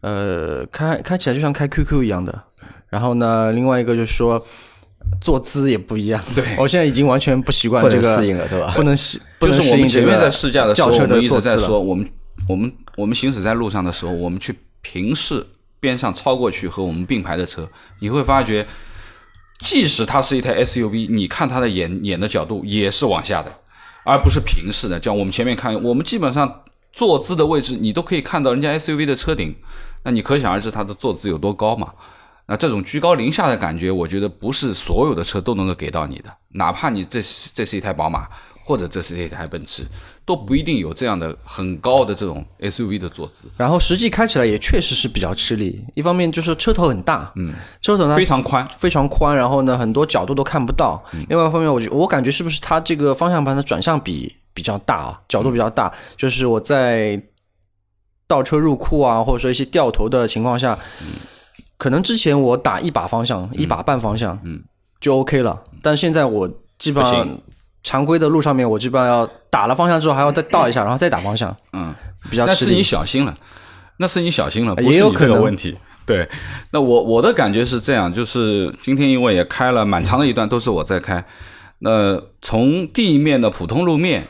[0.00, 2.44] 呃，开开起来就像开 QQ 一样的。
[2.88, 4.44] 然后呢，另外一个就是说。
[5.20, 12.08] 坐姿也不一样，对我现在已经完全不习惯这个，适应了对吧不能适，不就能适应这个是我们前面在试驾的时候，轿车的我们一直在说，我们
[12.48, 15.46] 我们我们行驶在路上的时候，我们去平视
[15.78, 17.68] 边上超过去和我们并排的车，
[18.00, 18.66] 你会发觉，
[19.58, 23.52] 即使它是一台 SUV，你看它的眼眼的角度也是往下的，
[24.04, 24.98] 而不是平视的。
[24.98, 29.54] 就像我们前面看，我们基本上坐姿的位置，你都可以看到人家 SUV 的车顶，
[30.04, 31.92] 那你可想而知它的坐姿有多高嘛。
[32.50, 38.26] 那这种居高临下的感觉，我觉得不是所有的车都能够给到你的，哪怕你这是这是一台宝马，
[38.64, 39.84] 或者这是一台奔驰，
[40.24, 45.80] 都不一定有这样的很高的这种 SUV 的坐姿，然后实际开起来也确实是比较吃力。
[45.94, 48.68] 一方面就是车头很大，嗯，车头呢非常宽。
[48.76, 51.00] 非常宽，然后呢很多角度都看不到。
[51.28, 55.92] 另外一方面，我觉我感觉是不是它这个方向盘的转向比比较大啊，角度比较大。
[56.16, 57.22] 就是我在
[58.26, 60.76] 倒车入库啊，或者说一些掉头的情况下，
[61.80, 64.62] 可能之前我打一把方向、一把半方向，嗯，
[65.00, 65.58] 就 OK 了。
[65.82, 66.46] 但现在我
[66.78, 67.26] 基本上
[67.82, 71.94] 常规的路上面，我基本上要打了方向之后还要再倒一下，然后再打方向，嗯，
[72.30, 72.82] 比较那是你。
[72.82, 73.34] 小心了，
[73.96, 75.74] 那是你小心了，不也是你这有可能个问题。
[76.04, 76.28] 对，
[76.70, 81.24] 那我我的感觉是这样，就是今天因为也开了蛮长的一段，都是我在开。
[81.78, 84.26] 那从地面的普通路面，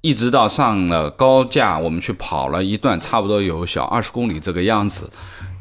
[0.00, 5.10] 一直到上了高架，我们去跑了一段，差不多有小二十公里这个样子。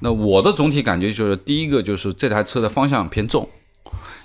[0.04, 3.48] 那我的总体感觉就是，第一个就是这台车的方向偏重，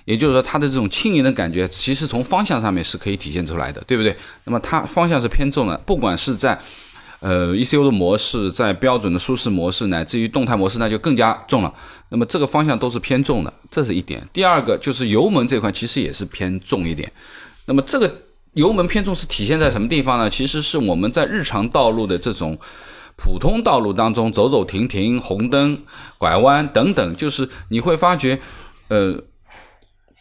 [0.06, 4.16] 也就是说它的这种轻盈的感觉，其实从方向上面是可以体现出来的，对不对？
[4.42, 6.58] 那么它方向是偏重的，不管是在
[7.20, 11.72] 呃 ECU 的模式，在标准的舒适模式，乃至于动态模式，那就更加重了。
[12.08, 14.20] 那么这个方向都是偏重的，这是一点。
[14.32, 17.12] 第二个就是油门这块其实也是偏重一点。
[17.66, 18.12] 那么这个
[18.54, 20.28] 油门偏重是体现在什么地方呢？
[20.28, 22.58] 其实是我们在日常道路的这种
[23.20, 25.76] 普通道路当中走走停停、红灯、
[26.18, 28.38] 拐弯等等，就是你会发觉，
[28.86, 29.20] 呃，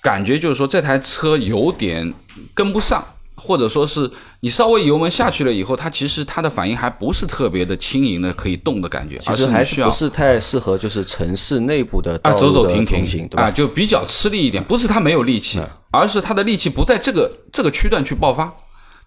[0.02, 2.12] 感觉就是说这台车有点
[2.56, 3.06] 跟不上，
[3.36, 13.44] 或者说是你稍微油门下去了以后，它其实它的反应还不是特别的轻盈的，可以动的感觉，而其实还需要是不是太适合就是城市内部的道啊，走走停停通行，对吧？
[13.44, 14.64] 啊，就比较吃力一点。
[14.64, 18.52] 不是它没有力气，而是它的力气不在这个这个区段去爆发。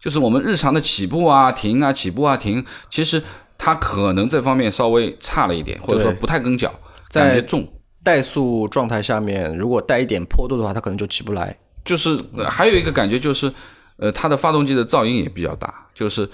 [0.00, 3.22] 就是我们日常的起步啊、停啊、起步啊、停，其实
[3.62, 6.72] 他可能这方面稍微差了一点，或者说不太跟脚，
[7.10, 7.68] 在感觉重。
[8.02, 11.54] 怠速状态下面，如果带一点坡度的话，它可能就起不来。
[11.84, 13.52] 就是、呃还有一个感觉就是，
[13.98, 16.26] 呃，它的发动机的噪音也比较大，就是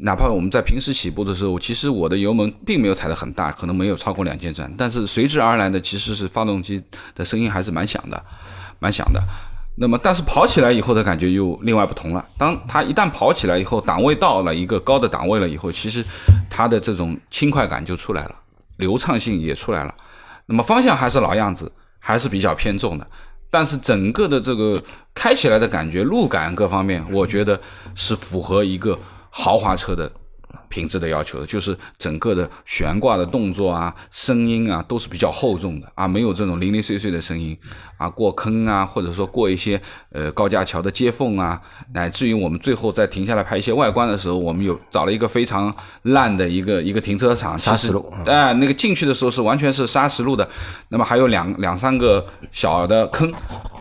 [0.00, 6.80] 哪怕我们在平时起步的时候，其实我的油门并没有踩得很大，可能没有超过两千转，但是随之而来的其实是发动机
[7.16, 8.22] 的声音还是蛮响的，
[8.78, 9.20] 蛮响的。
[9.80, 12.24] 那么，但是跑起来以后的感觉又另外不同了。
[12.36, 16.04] 当它一旦跑起来以后，档位到了一个高的档位了以后，其实
[16.50, 18.34] 它的这种轻快感就出来了，
[18.78, 19.94] 流畅性也出来了。
[20.46, 23.06] 那么方向还是老样子，还是比较偏重的。
[23.50, 24.82] 但是整个的这个
[25.14, 27.60] 开起来的感觉、路感各方面，我觉得
[27.94, 28.98] 是符合一个
[29.30, 30.10] 豪华车的
[30.68, 37.56] 品质的要求的，就是整个的悬挂的动作啊、声音啊，都是比较厚重的啊，没有这种零零碎碎的声音
[37.96, 39.80] 啊，过坑啊，或者说过一些
[40.12, 41.60] 呃高架桥的接缝啊，
[41.92, 50.48] 乃至于我们最后再停下来拍一些外观的时候，我们有找了一个非常烂的一个一个停车场，砂石路哎、那个进去的时候是完全是砂石路的，
[50.88, 53.32] 那么还有两两三个小的坑，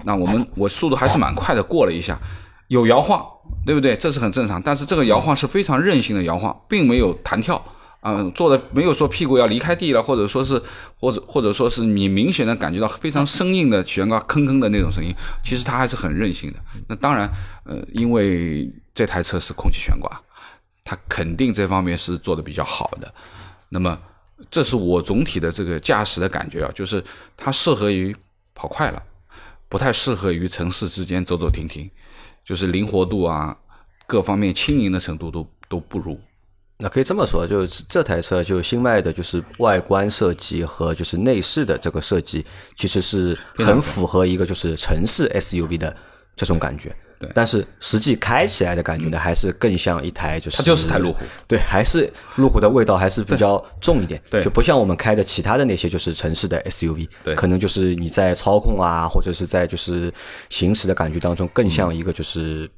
[0.03, 2.17] 那我们我速度还是蛮快的，过了一下，
[2.67, 3.23] 有摇晃，
[3.65, 3.95] 对不对？
[3.97, 7.63] 这是很正常，但是这个摇晃是非常韧性的摇晃，并没有弹跳。
[7.99, 10.61] 啊、做的没有说屁股要离开地了，或者说是，
[10.97, 16.59] 或者或者说是你明显的感觉到非常生硬的悬挂坑坑的那种声音，其实它还是很韧性的。
[16.87, 17.29] 那当然，
[17.65, 20.09] 呃，因为这台车是空气悬挂，
[20.85, 23.13] 它肯定这方面是做的比较好的。
[23.67, 23.99] 那么，
[24.49, 27.03] 这是我总体的这个驾驶的感觉啊，就是
[27.35, 28.15] 它适合于
[28.53, 29.03] 跑快了，
[29.67, 31.89] 不太适合于城市之间走走停停，
[32.47, 33.53] 就是灵活度啊，
[34.07, 36.17] 各方面轻盈的程度都都不如。
[36.77, 42.45] 那可以这么说，就是这台车就新卖的，就是外观设计和就是内饰的这个设计，
[42.77, 45.93] 其实是很符合一个就是城市 SUV 的
[46.37, 46.95] 这种感觉。
[47.19, 47.29] 对。
[47.33, 54.43] 但是实际开起来的感觉呢，还是更像一台就是它就是台路虎，对，还是路虎的味道还是比较重一点，对。
[54.43, 57.35] 就不像我们开的其他的那些就是城市的 SUV，对。
[57.35, 60.13] 可能就是你在操控啊，或者是在就是
[60.49, 62.69] 行驶的感觉当中，更像一个就是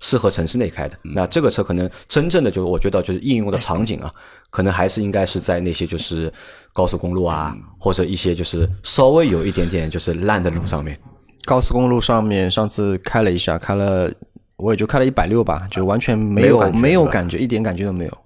[0.00, 0.96] 适合城市内开的。
[1.02, 4.12] 那这个车可能真正的就是我觉得就是应用的场景啊，
[4.50, 6.32] 可能还是应该是在那些就是
[6.72, 10.98] 高速公路啊，或者一些就是稍微有一点点就是烂的路上面。
[11.44, 14.10] 高速公路上面上次开了一下，开了
[14.56, 18.18] 我也就开了一百六吧，就完全没有没有感觉没有感觉，一点感觉都没有。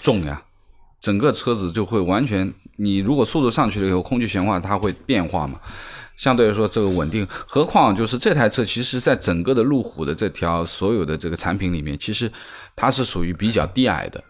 [0.00, 0.42] 重呀，
[1.00, 5.60] 整个车子就会完全，你如果速度上去了以后，空气悬挂它会变化嘛，
[6.16, 7.26] 相对来说这个稳定。
[7.46, 12.30] 何况就是这台车，其实在整个的路虎的这条所有的这个产品里面，其实
[12.76, 14.22] 它是属于比较低矮的，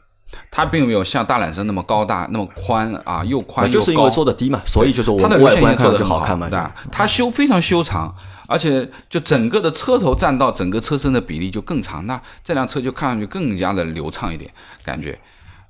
[0.51, 3.79] 它并没有像大揽胜那么高大、那么宽啊，又宽又高。
[3.79, 6.49] 就是因为做的低嘛，所以就是我它的外观看也做得很上去好看嘛。
[6.49, 6.75] 对吧？
[6.93, 8.15] 它修非常修长，
[8.47, 14.51] 而且就整个的车头占到整个车身的比例就更长，那这辆车就看上去更加的流畅一点
[14.85, 15.19] 感觉。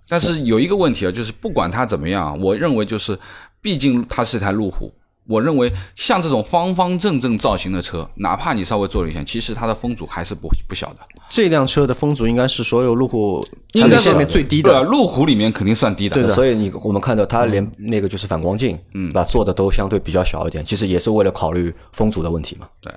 [0.08, 3.18] 但是有一个问题啊，就是不管它怎么样，我认为就是，
[3.60, 4.92] 毕竟它是一台路虎。
[5.28, 11.00] 我认为像这种方方正正造型的车，哪怕你稍微做了一下，其实它的风阻还是不不小的。
[11.28, 14.82] 这辆车的风阻应该是所有路虎应该是产品线里面最低的。
[14.84, 16.14] 路虎里面肯定算低的。
[16.14, 22.66] 对的所以你我们看到它连那个就是反光镜，嗯，把做的都相对比较小一点，其实也是为了考虑风阻的问题嘛。
[22.80, 22.90] 对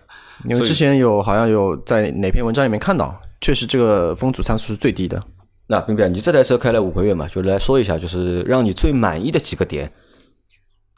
[0.46, 5.22] 因为之前有好像有在哪篇文章里面看到，确实这个风阻参数是最低的。
[5.68, 9.92] 那冰冰，你这台车开了五个月嘛，就来说一下，就是让你最满意的几个点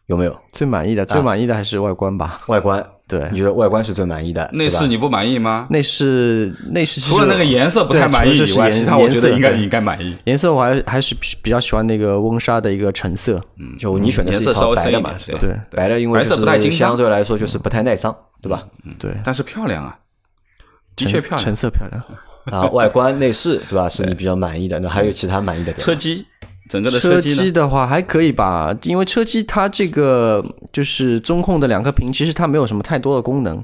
[0.08, 0.38] 有没有？
[0.52, 2.42] 最满意的，最满意的还是外观吧。
[2.48, 4.50] 外观，对你觉得外观是最满意的？
[4.54, 5.68] 内饰你不满意吗？
[5.70, 10.16] 内饰内饰其实除了那个颜色不太满意以外，其他我觉得应该应该满意。
[10.26, 13.42] 颜色我还还是比比较喜欢那个温莎的一个橙色。
[13.58, 15.66] 嗯就你选的是一颜色稍套白的嘛，微深一点是吧？
[15.72, 18.66] 对白的因为白色就不太经相对来说就是不太耐脏，对吧？
[19.00, 19.98] 对，但是漂亮啊，
[20.96, 21.56] 的确漂亮橙亮。
[21.56, 22.04] 色漂亮。
[22.52, 23.88] 啊，外观内饰对吧？
[23.88, 24.78] 是你比较满意的。
[24.82, 25.72] 那还有其他满意的？
[25.74, 26.26] 车机，
[26.70, 33.64] 整个的车机的话还可以吧，因为车机它这个就是中控的两个屏，其实它没有什么太多的功能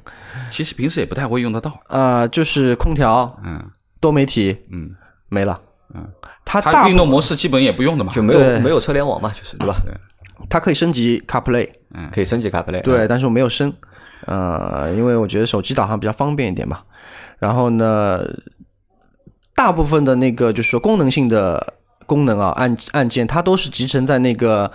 [0.51, 1.79] 其实平时也不太会用得到。
[1.87, 3.63] 啊、就是空调、嗯
[4.01, 4.91] 多媒体，嗯，
[5.27, 5.59] 没了。
[5.93, 6.07] 嗯，
[6.45, 8.11] 它大它运动模式基本也不用的嘛。
[8.13, 9.81] 就没有没有车联网嘛，就是对吧？
[9.83, 9.93] 对
[10.49, 12.81] 它可以升级 CarPlay，嗯可以升级 CarPlay。
[12.81, 13.73] 对，但是我没有升，
[14.25, 16.79] 呃，因为我觉得手机导航比较方便一点嘛。
[17.39, 18.23] 然后呢，
[19.53, 21.73] 大部分的那个就是说功能性的
[22.09, 24.71] 功能啊，按按键它都是集成在那个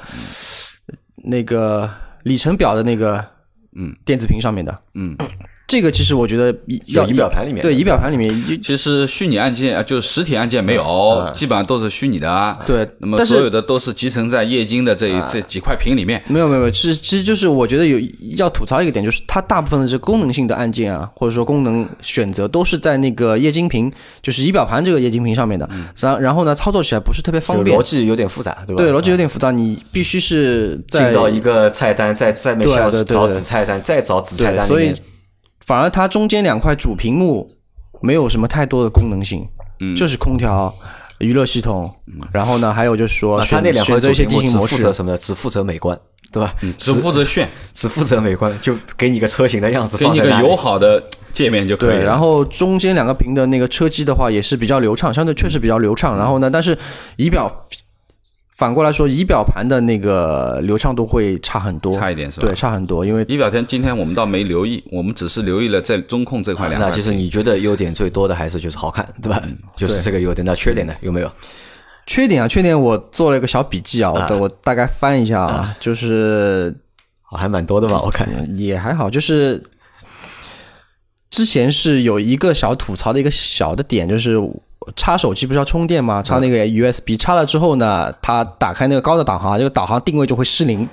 [1.24, 1.90] 那个
[2.22, 3.22] 里程表的那个
[3.74, 3.92] 嗯。
[4.04, 4.70] 电子屏上面的。
[4.94, 5.16] 嗯，
[5.66, 6.54] 这个其实我觉得
[6.88, 12.58] 要仪表盘里面对仪表盘里面其实虚拟按键啊，就是实体按键没有，基本上都是虚拟的啊。
[12.66, 16.22] 对那么所有的都是集成在液晶的这这几块屏里面。
[16.26, 17.98] 没有没有没有，其实其实就是我觉得有
[18.36, 23.90] 要吐槽一个点，就是它大部分的这功能性的按键啊，或者说功能选择都是在那个液晶屏，
[24.22, 25.68] 就是仪表盘这个液晶屏上面的。
[25.98, 27.82] 然、然后呢，操作起来不是特别方便逻。
[27.82, 28.82] 辑有点复杂，对吧？
[28.82, 35.13] 对，逻辑有点复杂，你必须是在进到一个菜单，在在面对下找对对对子菜单，再找子菜对，所以单里面。
[35.64, 37.48] 反而它中间两块主屏幕
[38.02, 39.48] 没有什么太多的功能性，
[39.80, 40.72] 嗯就是空调、
[41.18, 41.90] 娱乐系统，
[42.32, 44.76] 然后呢，还有就是说啊，它选那两块选择一些主屏幕只机型模式。
[44.76, 45.18] 负责什么的？
[45.18, 45.98] 只负责美观，
[46.30, 46.54] 对吧？
[46.76, 51.94] 只负责炫， 只负责美观，就给你个车型的样子给你个友好的界面就可以了。
[51.96, 56.18] 对，然后中间两个屏的那个车机的话也是比较流畅，相对确实比较流畅。
[56.18, 56.76] 然后呢，但是
[57.16, 57.50] 仪表
[58.56, 66.80] 反过来说，仪表盘的那个流畅度会差很多，差一点是吧对，差很多，因为仪表天今天我们倒没留意，我们只是留意了在中控这块两。
[66.80, 69.42] 那其实你觉得优点最多的还是就是好看，对吧？
[69.76, 70.44] 就是这个优点。
[70.46, 70.94] 那缺点呢？
[71.00, 71.30] 有没有？
[72.06, 76.72] 缺点啊，缺点我做了一个小笔记啊，我等我大概翻一下啊，就是
[77.30, 78.28] 哦还蛮多的吧，我看。
[78.56, 79.60] 也还好，就是
[81.30, 84.38] 之前是有一个小吐槽的一个小的点，就是
[84.96, 86.22] 插手机不是要充电吗？
[86.22, 90.88] 插那个 USB，插了之后呢，它打开那个高的导航，这个导航定位就会失灵，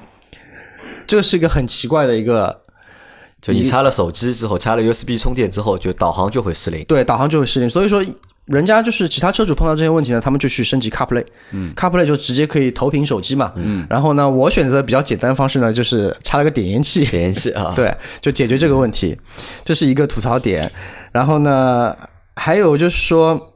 [1.05, 2.61] 这是一个很奇怪的一个，
[3.41, 6.83] 就你插了手机之后，插了 USB 充电之后，就导航就会失灵。
[6.85, 8.03] 对，导航就会失灵，所以说。
[8.45, 19.15] 人家就是其他车主碰到这些问题呢，他们就去升级 CarPlay，嗯，CarPlay 就直接可以投屏手机嘛，嗯，然后呢，我选择比较简单的方式呢，就是插了个点烟器，点烟器啊， 对，就解决这个问题，
[19.63, 20.69] 这是一个吐槽点。
[21.13, 21.95] 然后呢，
[22.35, 23.50] 还有就是说，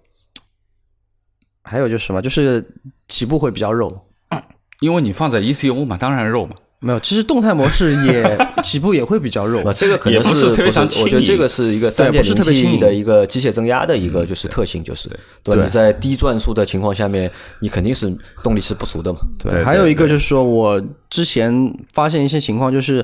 [1.66, 2.66] 还有就是什么，就是
[3.08, 3.92] 起步会比较肉。
[4.80, 6.56] 因为你放在 ECU 嘛，当然肉嘛。
[6.80, 9.74] 没有，其实动态模式也 起步也会比较肉啊，。
[9.74, 15.10] 这个可能是特别不是常轻我觉得这个是一个三对不是点零特别轻 T 的一个机械增压的一个就是特性，就是
[15.42, 15.56] 对吧？
[15.56, 19.20] 对你在低转速的情况下面，你肯定是动力是不足的嘛。
[19.40, 23.04] 对，还有一个就是说我之前发现一些情况，就是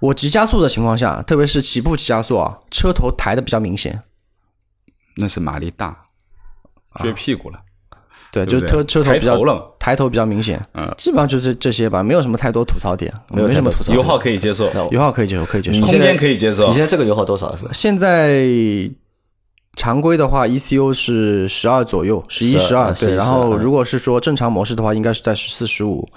[0.00, 4.00] 我急加速的情况下，特别是起步急加速啊，车头抬的比较明显。
[5.16, 6.04] 那是马力大，
[6.94, 7.60] 撅屁股了。
[8.30, 10.60] 对，对不对就车车头比较抬头了抬头比较明显。
[10.74, 13.92] 嗯，基本上就这这些吧，没有什么太多吐槽点，没有什么吐槽。
[13.94, 15.80] 油耗可以接受，油耗可以接受，可以接受。
[15.80, 16.82] 空间可以接受你现。
[16.82, 17.66] 在这个油耗多少是？
[17.72, 18.46] 现在
[19.76, 23.14] 常规的话，ECU 是十二左右，十一、十二11对。
[23.14, 26.08] 然后嗯如果是说正常模式的话，应该是在十四、十五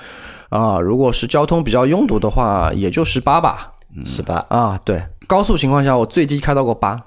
[0.49, 0.79] 啊。
[0.79, 3.73] 如果是交通比较拥堵的话，也就十八吧。
[4.05, 4.35] 十八。
[4.49, 7.03] 啊，对，高速情况下我最低开到过八。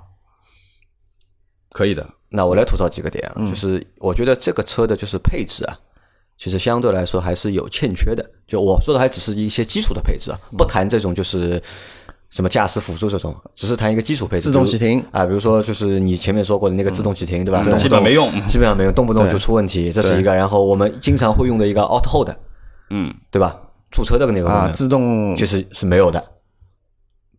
[1.71, 5.79] 可以的，那我来吐槽几个点嗯啊，就是我觉得这个车的就是配置啊，
[6.37, 8.29] 其实相对来说还是有欠缺的。
[8.47, 11.63] 就我说的还只是一些基础的配置啊，嗯不谈这种就是
[12.31, 17.59] 什么驾驶辅助这种，只是谈一个基础配置，自动启停啊，比如说就是你前面说过的那个自动启停，对吧？
[17.59, 20.35] 动不动基本没用 基本上没用，动不动就出问题，这是一个。
[20.35, 22.31] 然后我们经常会用的一个 Auto Hold，
[22.91, 23.57] 嗯，对吧？
[23.93, 26.21] 驻车的那个功啊，能，自动就是是没有的，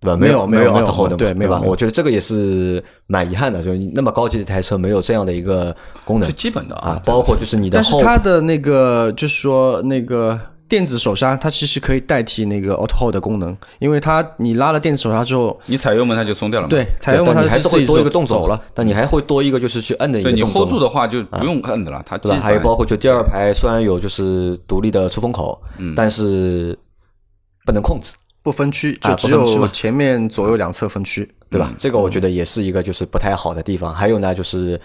[0.05, 0.17] 对吧？
[0.17, 1.07] 没有有没没有没有？
[1.17, 16.69] 对没有我觉得这个也是蛮遗憾的，就是那么高级的一台车没有这样的一个功能最基本的啊，包括就是你的但是它的那个就是说那个电子手刹，它其实可以代替那个 Auto Hold 的功能，因为它你拉了电子手刹之后，你踩油门它就松掉了嘛。
[16.69, 20.80] 对，采用它还是会多一个动作走了。，但你还会多一个就是去摁的一个对你动作 hold 住。
[20.80, 22.39] 的话就不用摁的了，它对吧？
[22.41, 26.75] 还有包括就第二排虽然有就是独立的出风口，嗯但是
[27.63, 28.15] 不能控制，
[28.45, 31.27] 不分区，啊就只有前面左右两侧分区。
[31.47, 31.71] 对吧？
[31.77, 33.93] 这个我觉得也是一个就是不太好的地方。
[33.93, 34.79] 还有呢，就是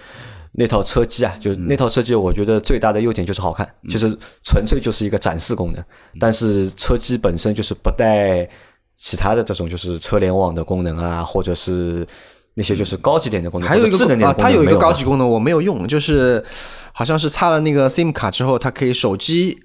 [0.52, 5.82] 那套车机啊，就是那套车机，我觉得最大的优点就是好看，其实纯粹就是一个展示功能。
[6.20, 8.48] 但是车机本身就是不带
[8.96, 12.06] 其他的这种就是车联网的功能啊，或者是
[12.54, 16.44] 那些就是高级点的功能，还有一个或者智能啊它有一个高级功能我没有用，就是
[16.92, 19.58] 好像是插了那个 SIM 卡之后，它可以手机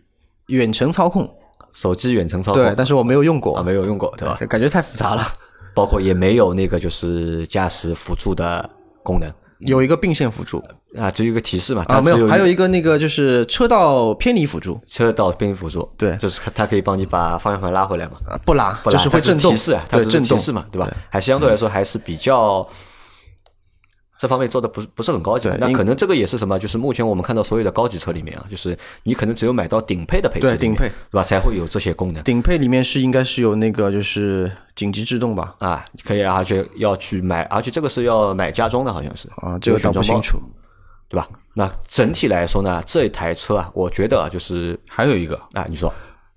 [0.47, 1.29] 远程操控，
[1.75, 3.57] 手机远程操控，对，但是我没有用过。
[3.57, 4.37] 啊，没有用过，对吧？
[4.47, 5.21] 感觉太复杂了。
[5.73, 8.67] 包括也没有那个就是驾驶辅助的
[9.03, 9.29] 功能。
[9.59, 10.63] 有一个并线辅助。
[10.97, 16.15] 啊，只有一个提示嘛，啊，没有，还有一个那个就是车道偏离辅助，车道偏离辅助，对。
[16.15, 20.37] 就是它可以帮你把方向盘拉回来嘛，啊不拉，不拉就是会震动，它提示啊，它对，是震动。
[20.37, 20.89] 提示嘛，对吧？
[21.09, 22.65] 还相对来说还是比较。
[24.25, 26.57] 这方面做的不是不是很高级那可能这个也是什么？
[26.57, 31.23] 就是目前我们看到所有的高级车里面啊，就是你可能只有买到顶配的配置，对顶配对吧？
[31.23, 35.53] 才会有这些功能顶配里面是应该是有那个就是紧急制动吧？
[35.59, 40.39] 啊，可以，而且要去买，而且这个是要买家装的，好像是啊，这个搞不清楚。
[41.07, 41.29] 对吧？
[41.53, 45.93] 那整体来说呢，这台车啊，我觉得啊，就是还有一个，啊，你说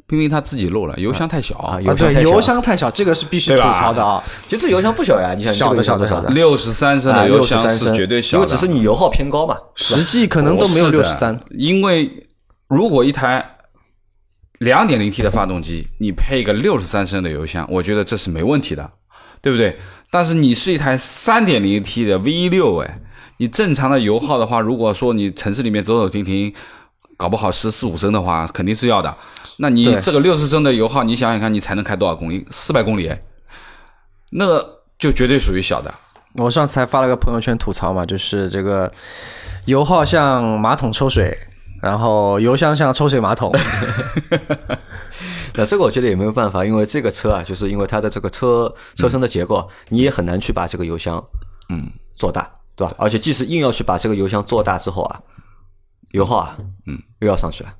[0.08, 2.30] 冰冰他自己漏了，油箱太小，啊，啊，对，油箱太小。
[2.30, 4.24] 油箱太小，这个是必须吐槽的啊。
[4.48, 6.30] 其实油箱不小呀，你想小的你这个油箱小的。
[6.30, 9.54] 六十三升啊，的油箱是绝对小的，因为只是你油耗偏高嘛。
[9.74, 12.10] 实际可能都没有六十三，因为
[12.68, 13.56] 如果一台
[14.60, 18.90] 两点零 T 的发动机，你配一个六十三升的油箱，我觉得这是没问题的，
[19.42, 19.78] 对不对？
[20.10, 22.98] 但是你是一台三点零 T 的 V 六，哎，
[23.36, 26.50] 你正常的油耗的话，如果说你城市里面走走停停，
[27.18, 29.14] 搞不好十四五升的话，肯定是要的。
[29.58, 32.46] 那你这个六十升的油耗，你想想看，你才能开多少公里？
[32.50, 33.22] 四百公里，哎，
[34.30, 35.92] 那个就绝对属于小的。
[36.34, 38.90] 我上次还发了个朋友圈吐槽嘛，就是这个
[39.64, 41.36] 油耗像马桶抽水，
[41.82, 43.52] 然后油箱像抽水马桶。
[45.54, 51.20] 那这个我觉得也没有办法，因为这个车啊，就是因为它的这个车车身的结构，你也很难去把这个油箱
[51.68, 52.94] 嗯做大，对吧？
[52.96, 55.20] 而且即使硬要去把这个油箱做大之后啊，
[56.12, 56.56] 油耗啊，
[56.86, 57.74] 嗯，又要上去了。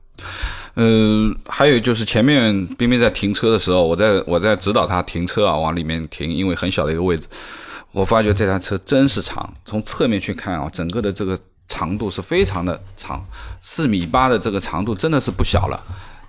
[0.74, 7.28] 呃，还有就是前面冰冰在停车的时候，我在我在指导他停车啊，往里面停，因为很小的一个位置，
[7.92, 13.24] 我发觉这台车真是长，从侧面去看啊，整个的这个长度是非常的长，
[13.60, 15.80] 四米八的这个长度真的是不小了。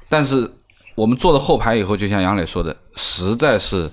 [0.08, 0.50] 但是
[0.96, 3.90] 我们坐了后排以后，就像杨磊说的，实在是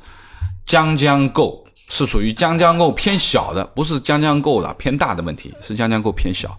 [0.64, 6.58] 将将够，是属于将将够偏小的，不是将将够的偏大的问题，是将将够偏小。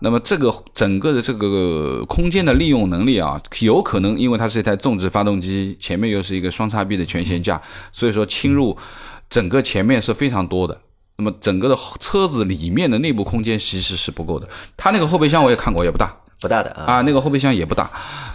[0.00, 7.60] 那么这个整个的这个空间的利用能力啊，有可能因为它是一台纵置发动机，前面又是一个双叉臂的全悬架，
[7.92, 8.76] 所以说侵入
[9.28, 10.80] 整个前面是非常多的。
[11.16, 14.48] 那么整个的车子里面的内部空间其实是不够的。
[14.76, 17.90] 它那个后备箱我也看过，也不大不大的啊，啊，那个后备箱也不大。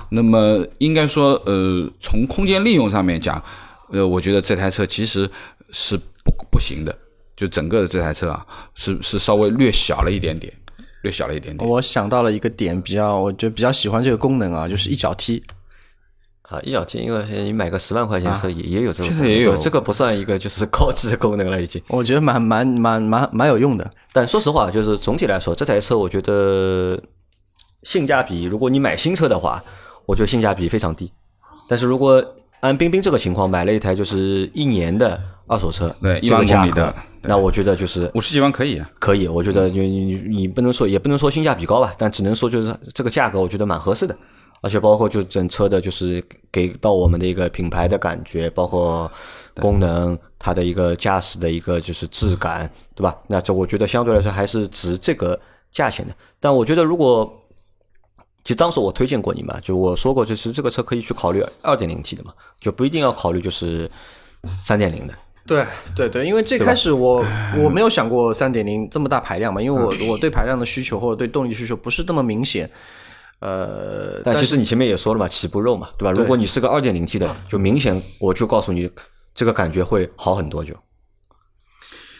[0.09, 3.41] 那么应该说，呃，从空间利用上面讲，
[3.89, 5.29] 呃，我觉得这台车其实
[5.71, 6.93] 是不不行的。
[7.35, 8.45] 就整个的这台车啊，
[8.75, 10.53] 是是稍微略小了一点点，
[11.03, 11.69] 略小了一点点。
[11.69, 15.41] 我想到了一个点，比较我就比较喜欢这个功能啊，就是一脚踢。
[16.49, 21.81] 啊，一脚踢，因为你买个十万块钱车也、也有这个确功能，实也有对这个不算一个就是高级的功能了已经。
[21.87, 23.89] 我觉得蛮蛮蛮蛮蛮有用的。
[24.11, 27.01] 但说实话，就是总体来说，这台车我觉得
[27.83, 29.63] 性价比，如果你买新车的话，
[30.05, 31.11] 我觉得性价比非常低。
[31.67, 32.23] 但是如果
[32.59, 36.93] 按冰冰这个情况买了一台就是一年的二手车，对一万公里的，
[37.23, 39.27] 那我觉得就是五十几万可以啊，可以。
[39.27, 44.15] 我觉得你你你不能说也不能说性价比高吧，但只能说就是这个价格我觉得蛮合适的。
[44.61, 49.11] 而且包括就整车的，就是给到我们的一个品牌的感觉，包括
[49.55, 53.13] 功能，它的一个驾驶的一个就是质感，对吧？
[53.27, 55.37] 那这我觉得相对来说还是值这个
[55.73, 56.15] 价钱的。
[56.39, 57.29] 但我觉得如果，
[58.45, 63.91] 其实当时我推荐过你嘛，就我说过，就是这个车可以去考虑二点零 T 的嘛，就不一定要考虑就是
[64.61, 65.13] 三点零的。
[65.45, 65.65] 对
[65.95, 67.25] 对对，因为最开始我
[67.57, 72.69] 我没有想过三点零这么大排量嘛，因为我我对排量的需求或者对动力需求不是这么明显。
[73.39, 76.11] 呃，但其实你前面也说了嘛，起步肉嘛，对吧？
[76.11, 78.89] 如果你是个二点零 T 的，就明显我就告诉你，
[79.35, 80.73] 这个感觉会好很多就。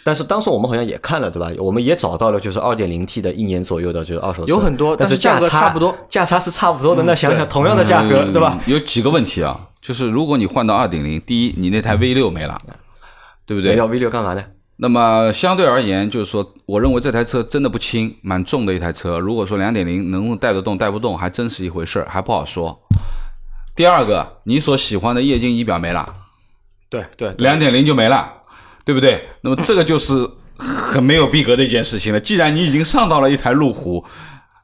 [0.04, 1.50] 但是当时我们好像也看了，对吧？
[1.60, 7.02] 我们也找到了，就是二点零 T 的一年左右的，就是二手车有很多但但是价格差不多，价差是差不多的。
[7.04, 8.60] 那想想同样的价格，对吧？
[8.60, 12.62] 嗯有几个问题啊，就是如果你换到二点零，第一，你那台 V 六没了，
[13.46, 13.76] 对不对？
[13.76, 14.44] 要 V 六干嘛呢？
[14.78, 19.20] 那么相对而言，就是说，我认为这台车真的不轻，蛮重的一台车。
[19.20, 22.82] 如果说两点零能带得动带不动，还真是一回事儿，还不好说。
[23.76, 26.14] 第二个，你所喜欢的液晶仪表没了，
[26.90, 28.34] 对对，两点零就没了，
[28.84, 29.30] 对不对？
[29.42, 30.28] 那么这个就是
[30.58, 32.20] 很没有逼格的一件事情了。
[32.20, 34.04] 既然你已经上到了一台路虎，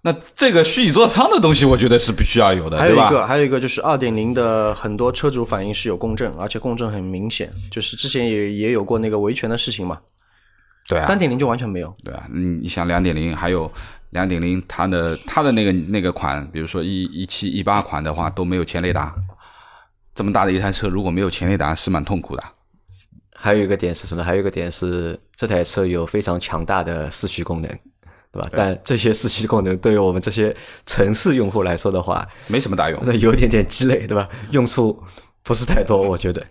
[0.02, 3.04] 那这个虚拟座舱的东西，我觉得是必须要有的，对吧？
[3.04, 10.00] 还有一个，还有一个就是二点零的很多车主反映是有共振，而且共振很明显，就是之前也也有过那个维权的事情嘛。
[10.88, 11.94] 对啊，三点零就完全没有。
[12.04, 13.72] 对啊，你你想两点零，还有
[14.12, 19.14] 两点零，它的它的那个那个款，比如说一一七一八款的话都没有前雷达，
[20.16, 22.44] 这么大的一台车如果没有前雷达是蛮痛苦的。
[23.36, 24.24] 还有一个点是什么？
[24.24, 27.80] 还有一个点是这台车有非常强大的四驱功能，
[28.32, 28.50] 对吧？
[28.52, 30.56] 但这些四驱功能对于我们这些
[30.86, 33.00] 城市用户来说的话，没什么大用。
[33.04, 34.30] 那有点点鸡肋，对吧？
[34.52, 35.02] 用处
[35.44, 36.46] 不是太多，我觉得。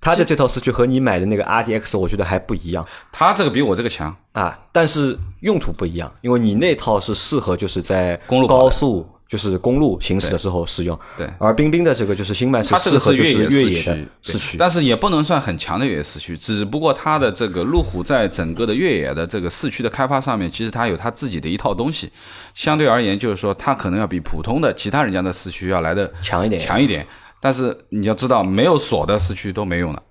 [0.00, 2.86] 他的这套四驱和你买的那个 RDX，我觉得还不一样。
[3.10, 9.06] 他这个比我这个强啊，但是用途不一样，因为你那套是适合就是在公路高速。
[9.28, 11.28] 就是公路行驶的时候使用，对。
[11.38, 16.34] 而冰冰的这个就是新迈，它这个是越野四驱，但是也不能算很强的越野四驱。
[16.34, 22.10] 只不过它的这个路虎在整个的越野的这个四驱的开发上面，其实它有它自己的一套东西。
[22.54, 27.06] 相对而言，就是说它可能要比普通的其他人家的四驱要来的强一点，强一点。
[27.38, 30.02] 但是你要知道，没有锁的四驱都没用的。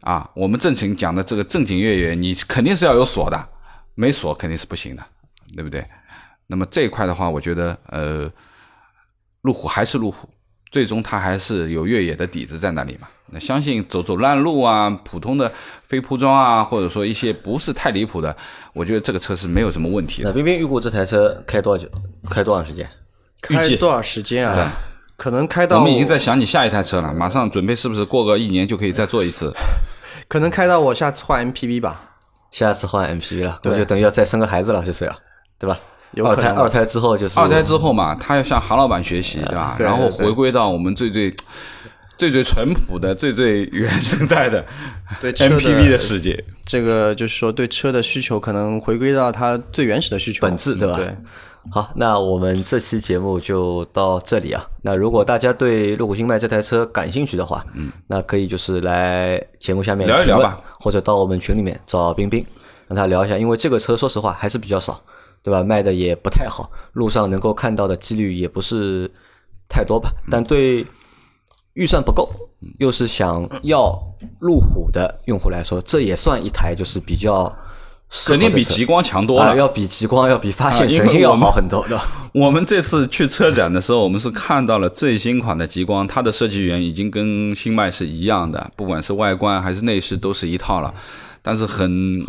[0.00, 3.48] 啊，我们正经讲的这个正经越野，你肯定是要有锁的，
[3.94, 5.02] 没锁肯定是不行的，
[5.54, 5.84] 对不对？
[6.48, 8.28] 那么这一块的话，我觉得呃。
[9.42, 10.28] 路虎还是路虎，
[10.68, 13.06] 最终它还是有越野的底子在那里嘛。
[13.26, 15.50] 那相信走走烂路啊，普通的
[15.86, 18.36] 非铺装啊，或者说一些不是太离谱的，
[18.72, 20.28] 我觉得这个车是没有什么问题的。
[20.28, 21.88] 那冰冰预估这台车开多久？
[22.28, 22.90] 开多长时间？
[23.40, 24.72] 开多少时间啊？
[25.16, 29.54] 可能开到我们已经在想你下一台车了，马上准备是不是过个一年就可以再做一次？
[30.26, 32.16] 可能开到我下次换 MPV 吧。
[32.50, 35.16] 下次换 MPV 了，那就等于要再生个孩子了，就是了，
[35.58, 35.78] 对吧？
[36.16, 39.76] 二胎二胎之后就是二胎之后嘛，他要向韩老板学习，对吧？
[39.78, 41.34] 然后回归到我们最最
[42.16, 44.64] 最最淳朴的、最最原生态的
[45.20, 46.44] 对 MPV 的世界。
[46.64, 50.96] 这个就是说，对车的需求可能回归到它最原始的需求本质，对吧？
[50.96, 51.14] 对。
[51.70, 54.64] 好，那我们这期节目就到这里啊。
[54.82, 62.42] 那如果大家对路虎新迈这台车感兴趣的话，嗯，那可以就是来节目下面聊一聊吧，或者到我们群里面找冰冰，
[62.86, 64.98] 让他聊一下，因为这个车说实话还是比较少。
[65.42, 65.62] 对吧？
[65.62, 69.10] 卖的也不太好，路上能够看到的几率也不是
[69.68, 70.10] 太多吧。
[70.30, 70.84] 但对
[71.74, 72.28] 预算不够，
[72.78, 73.98] 又是想要
[74.40, 77.56] 路虎的用户来说，这也算一台就是比较
[78.26, 81.98] 肯定比极光强多了，要比极光要比发现神行要好很多的。
[82.34, 90.92] 我们这次去车展的时候，我们是看到了最新款的极光，它的设计语言已经跟新迈是一样的，不管是外观还是内饰都是一套了，
[91.42, 92.20] 但是很。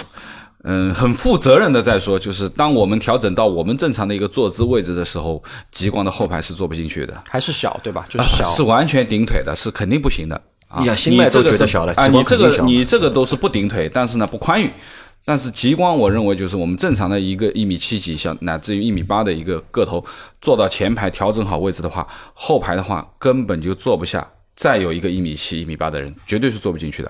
[0.64, 5.42] 嗯，很负责任的在说，就是当我们调整到我们正常的一个坐姿位置的时候，
[5.72, 8.06] 极光的后排是坐不进去的，还是小对吧？
[8.10, 10.42] 就是小，是完全顶腿的，是肯定不行的。
[10.78, 14.70] 你想新迈都觉得小了，啊，你这个你这个都是不顶腿，但是呢不宽裕。
[15.26, 20.04] 但是极光，我认为就是我们正常的一个一米七几，小乃至于一米八的一个个头，
[20.42, 24.28] 坐到前排调整好位置的话，后排的话根本就坐不下。
[24.56, 27.10] 再有一个一米七、一米八的人，绝对是坐不进去的。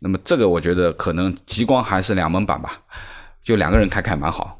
[0.00, 2.80] 那么这个我觉得可能极光还是两门版吧，
[3.42, 4.56] 就两个人开开蛮好。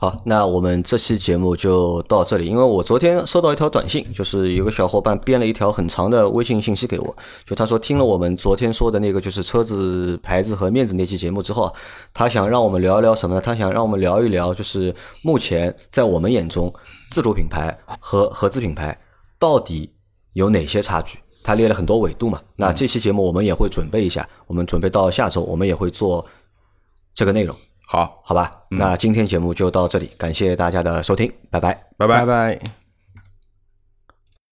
[0.00, 2.46] 好，那我们这期节目就到这里。
[2.46, 11.74] 因为我昨天收到一条短信，就是有个小伙伴编了一条很长的微信信息给我，就他说听了我们昨天说的那个就是车子牌子和面子那期节目之后，
[12.14, 13.40] 他想让我们聊一聊什么呢？
[13.40, 16.72] 他想让我们聊一聊，就是目前在我们眼中
[17.10, 18.96] 自主品牌和合资品牌
[19.36, 19.92] 到底
[20.34, 21.18] 有哪些差距。
[21.48, 26.22] 他列了很多纬度嘛，那这期节目我们也会准备一下，我们准备到下周我们也会做
[27.14, 28.20] 这个内容，好。
[28.22, 28.52] 好吧？
[28.68, 31.58] 那今天节目就到这里，感谢大家的收听，拜。
[31.58, 32.06] 拜，拜。
[32.06, 32.87] 拜拜。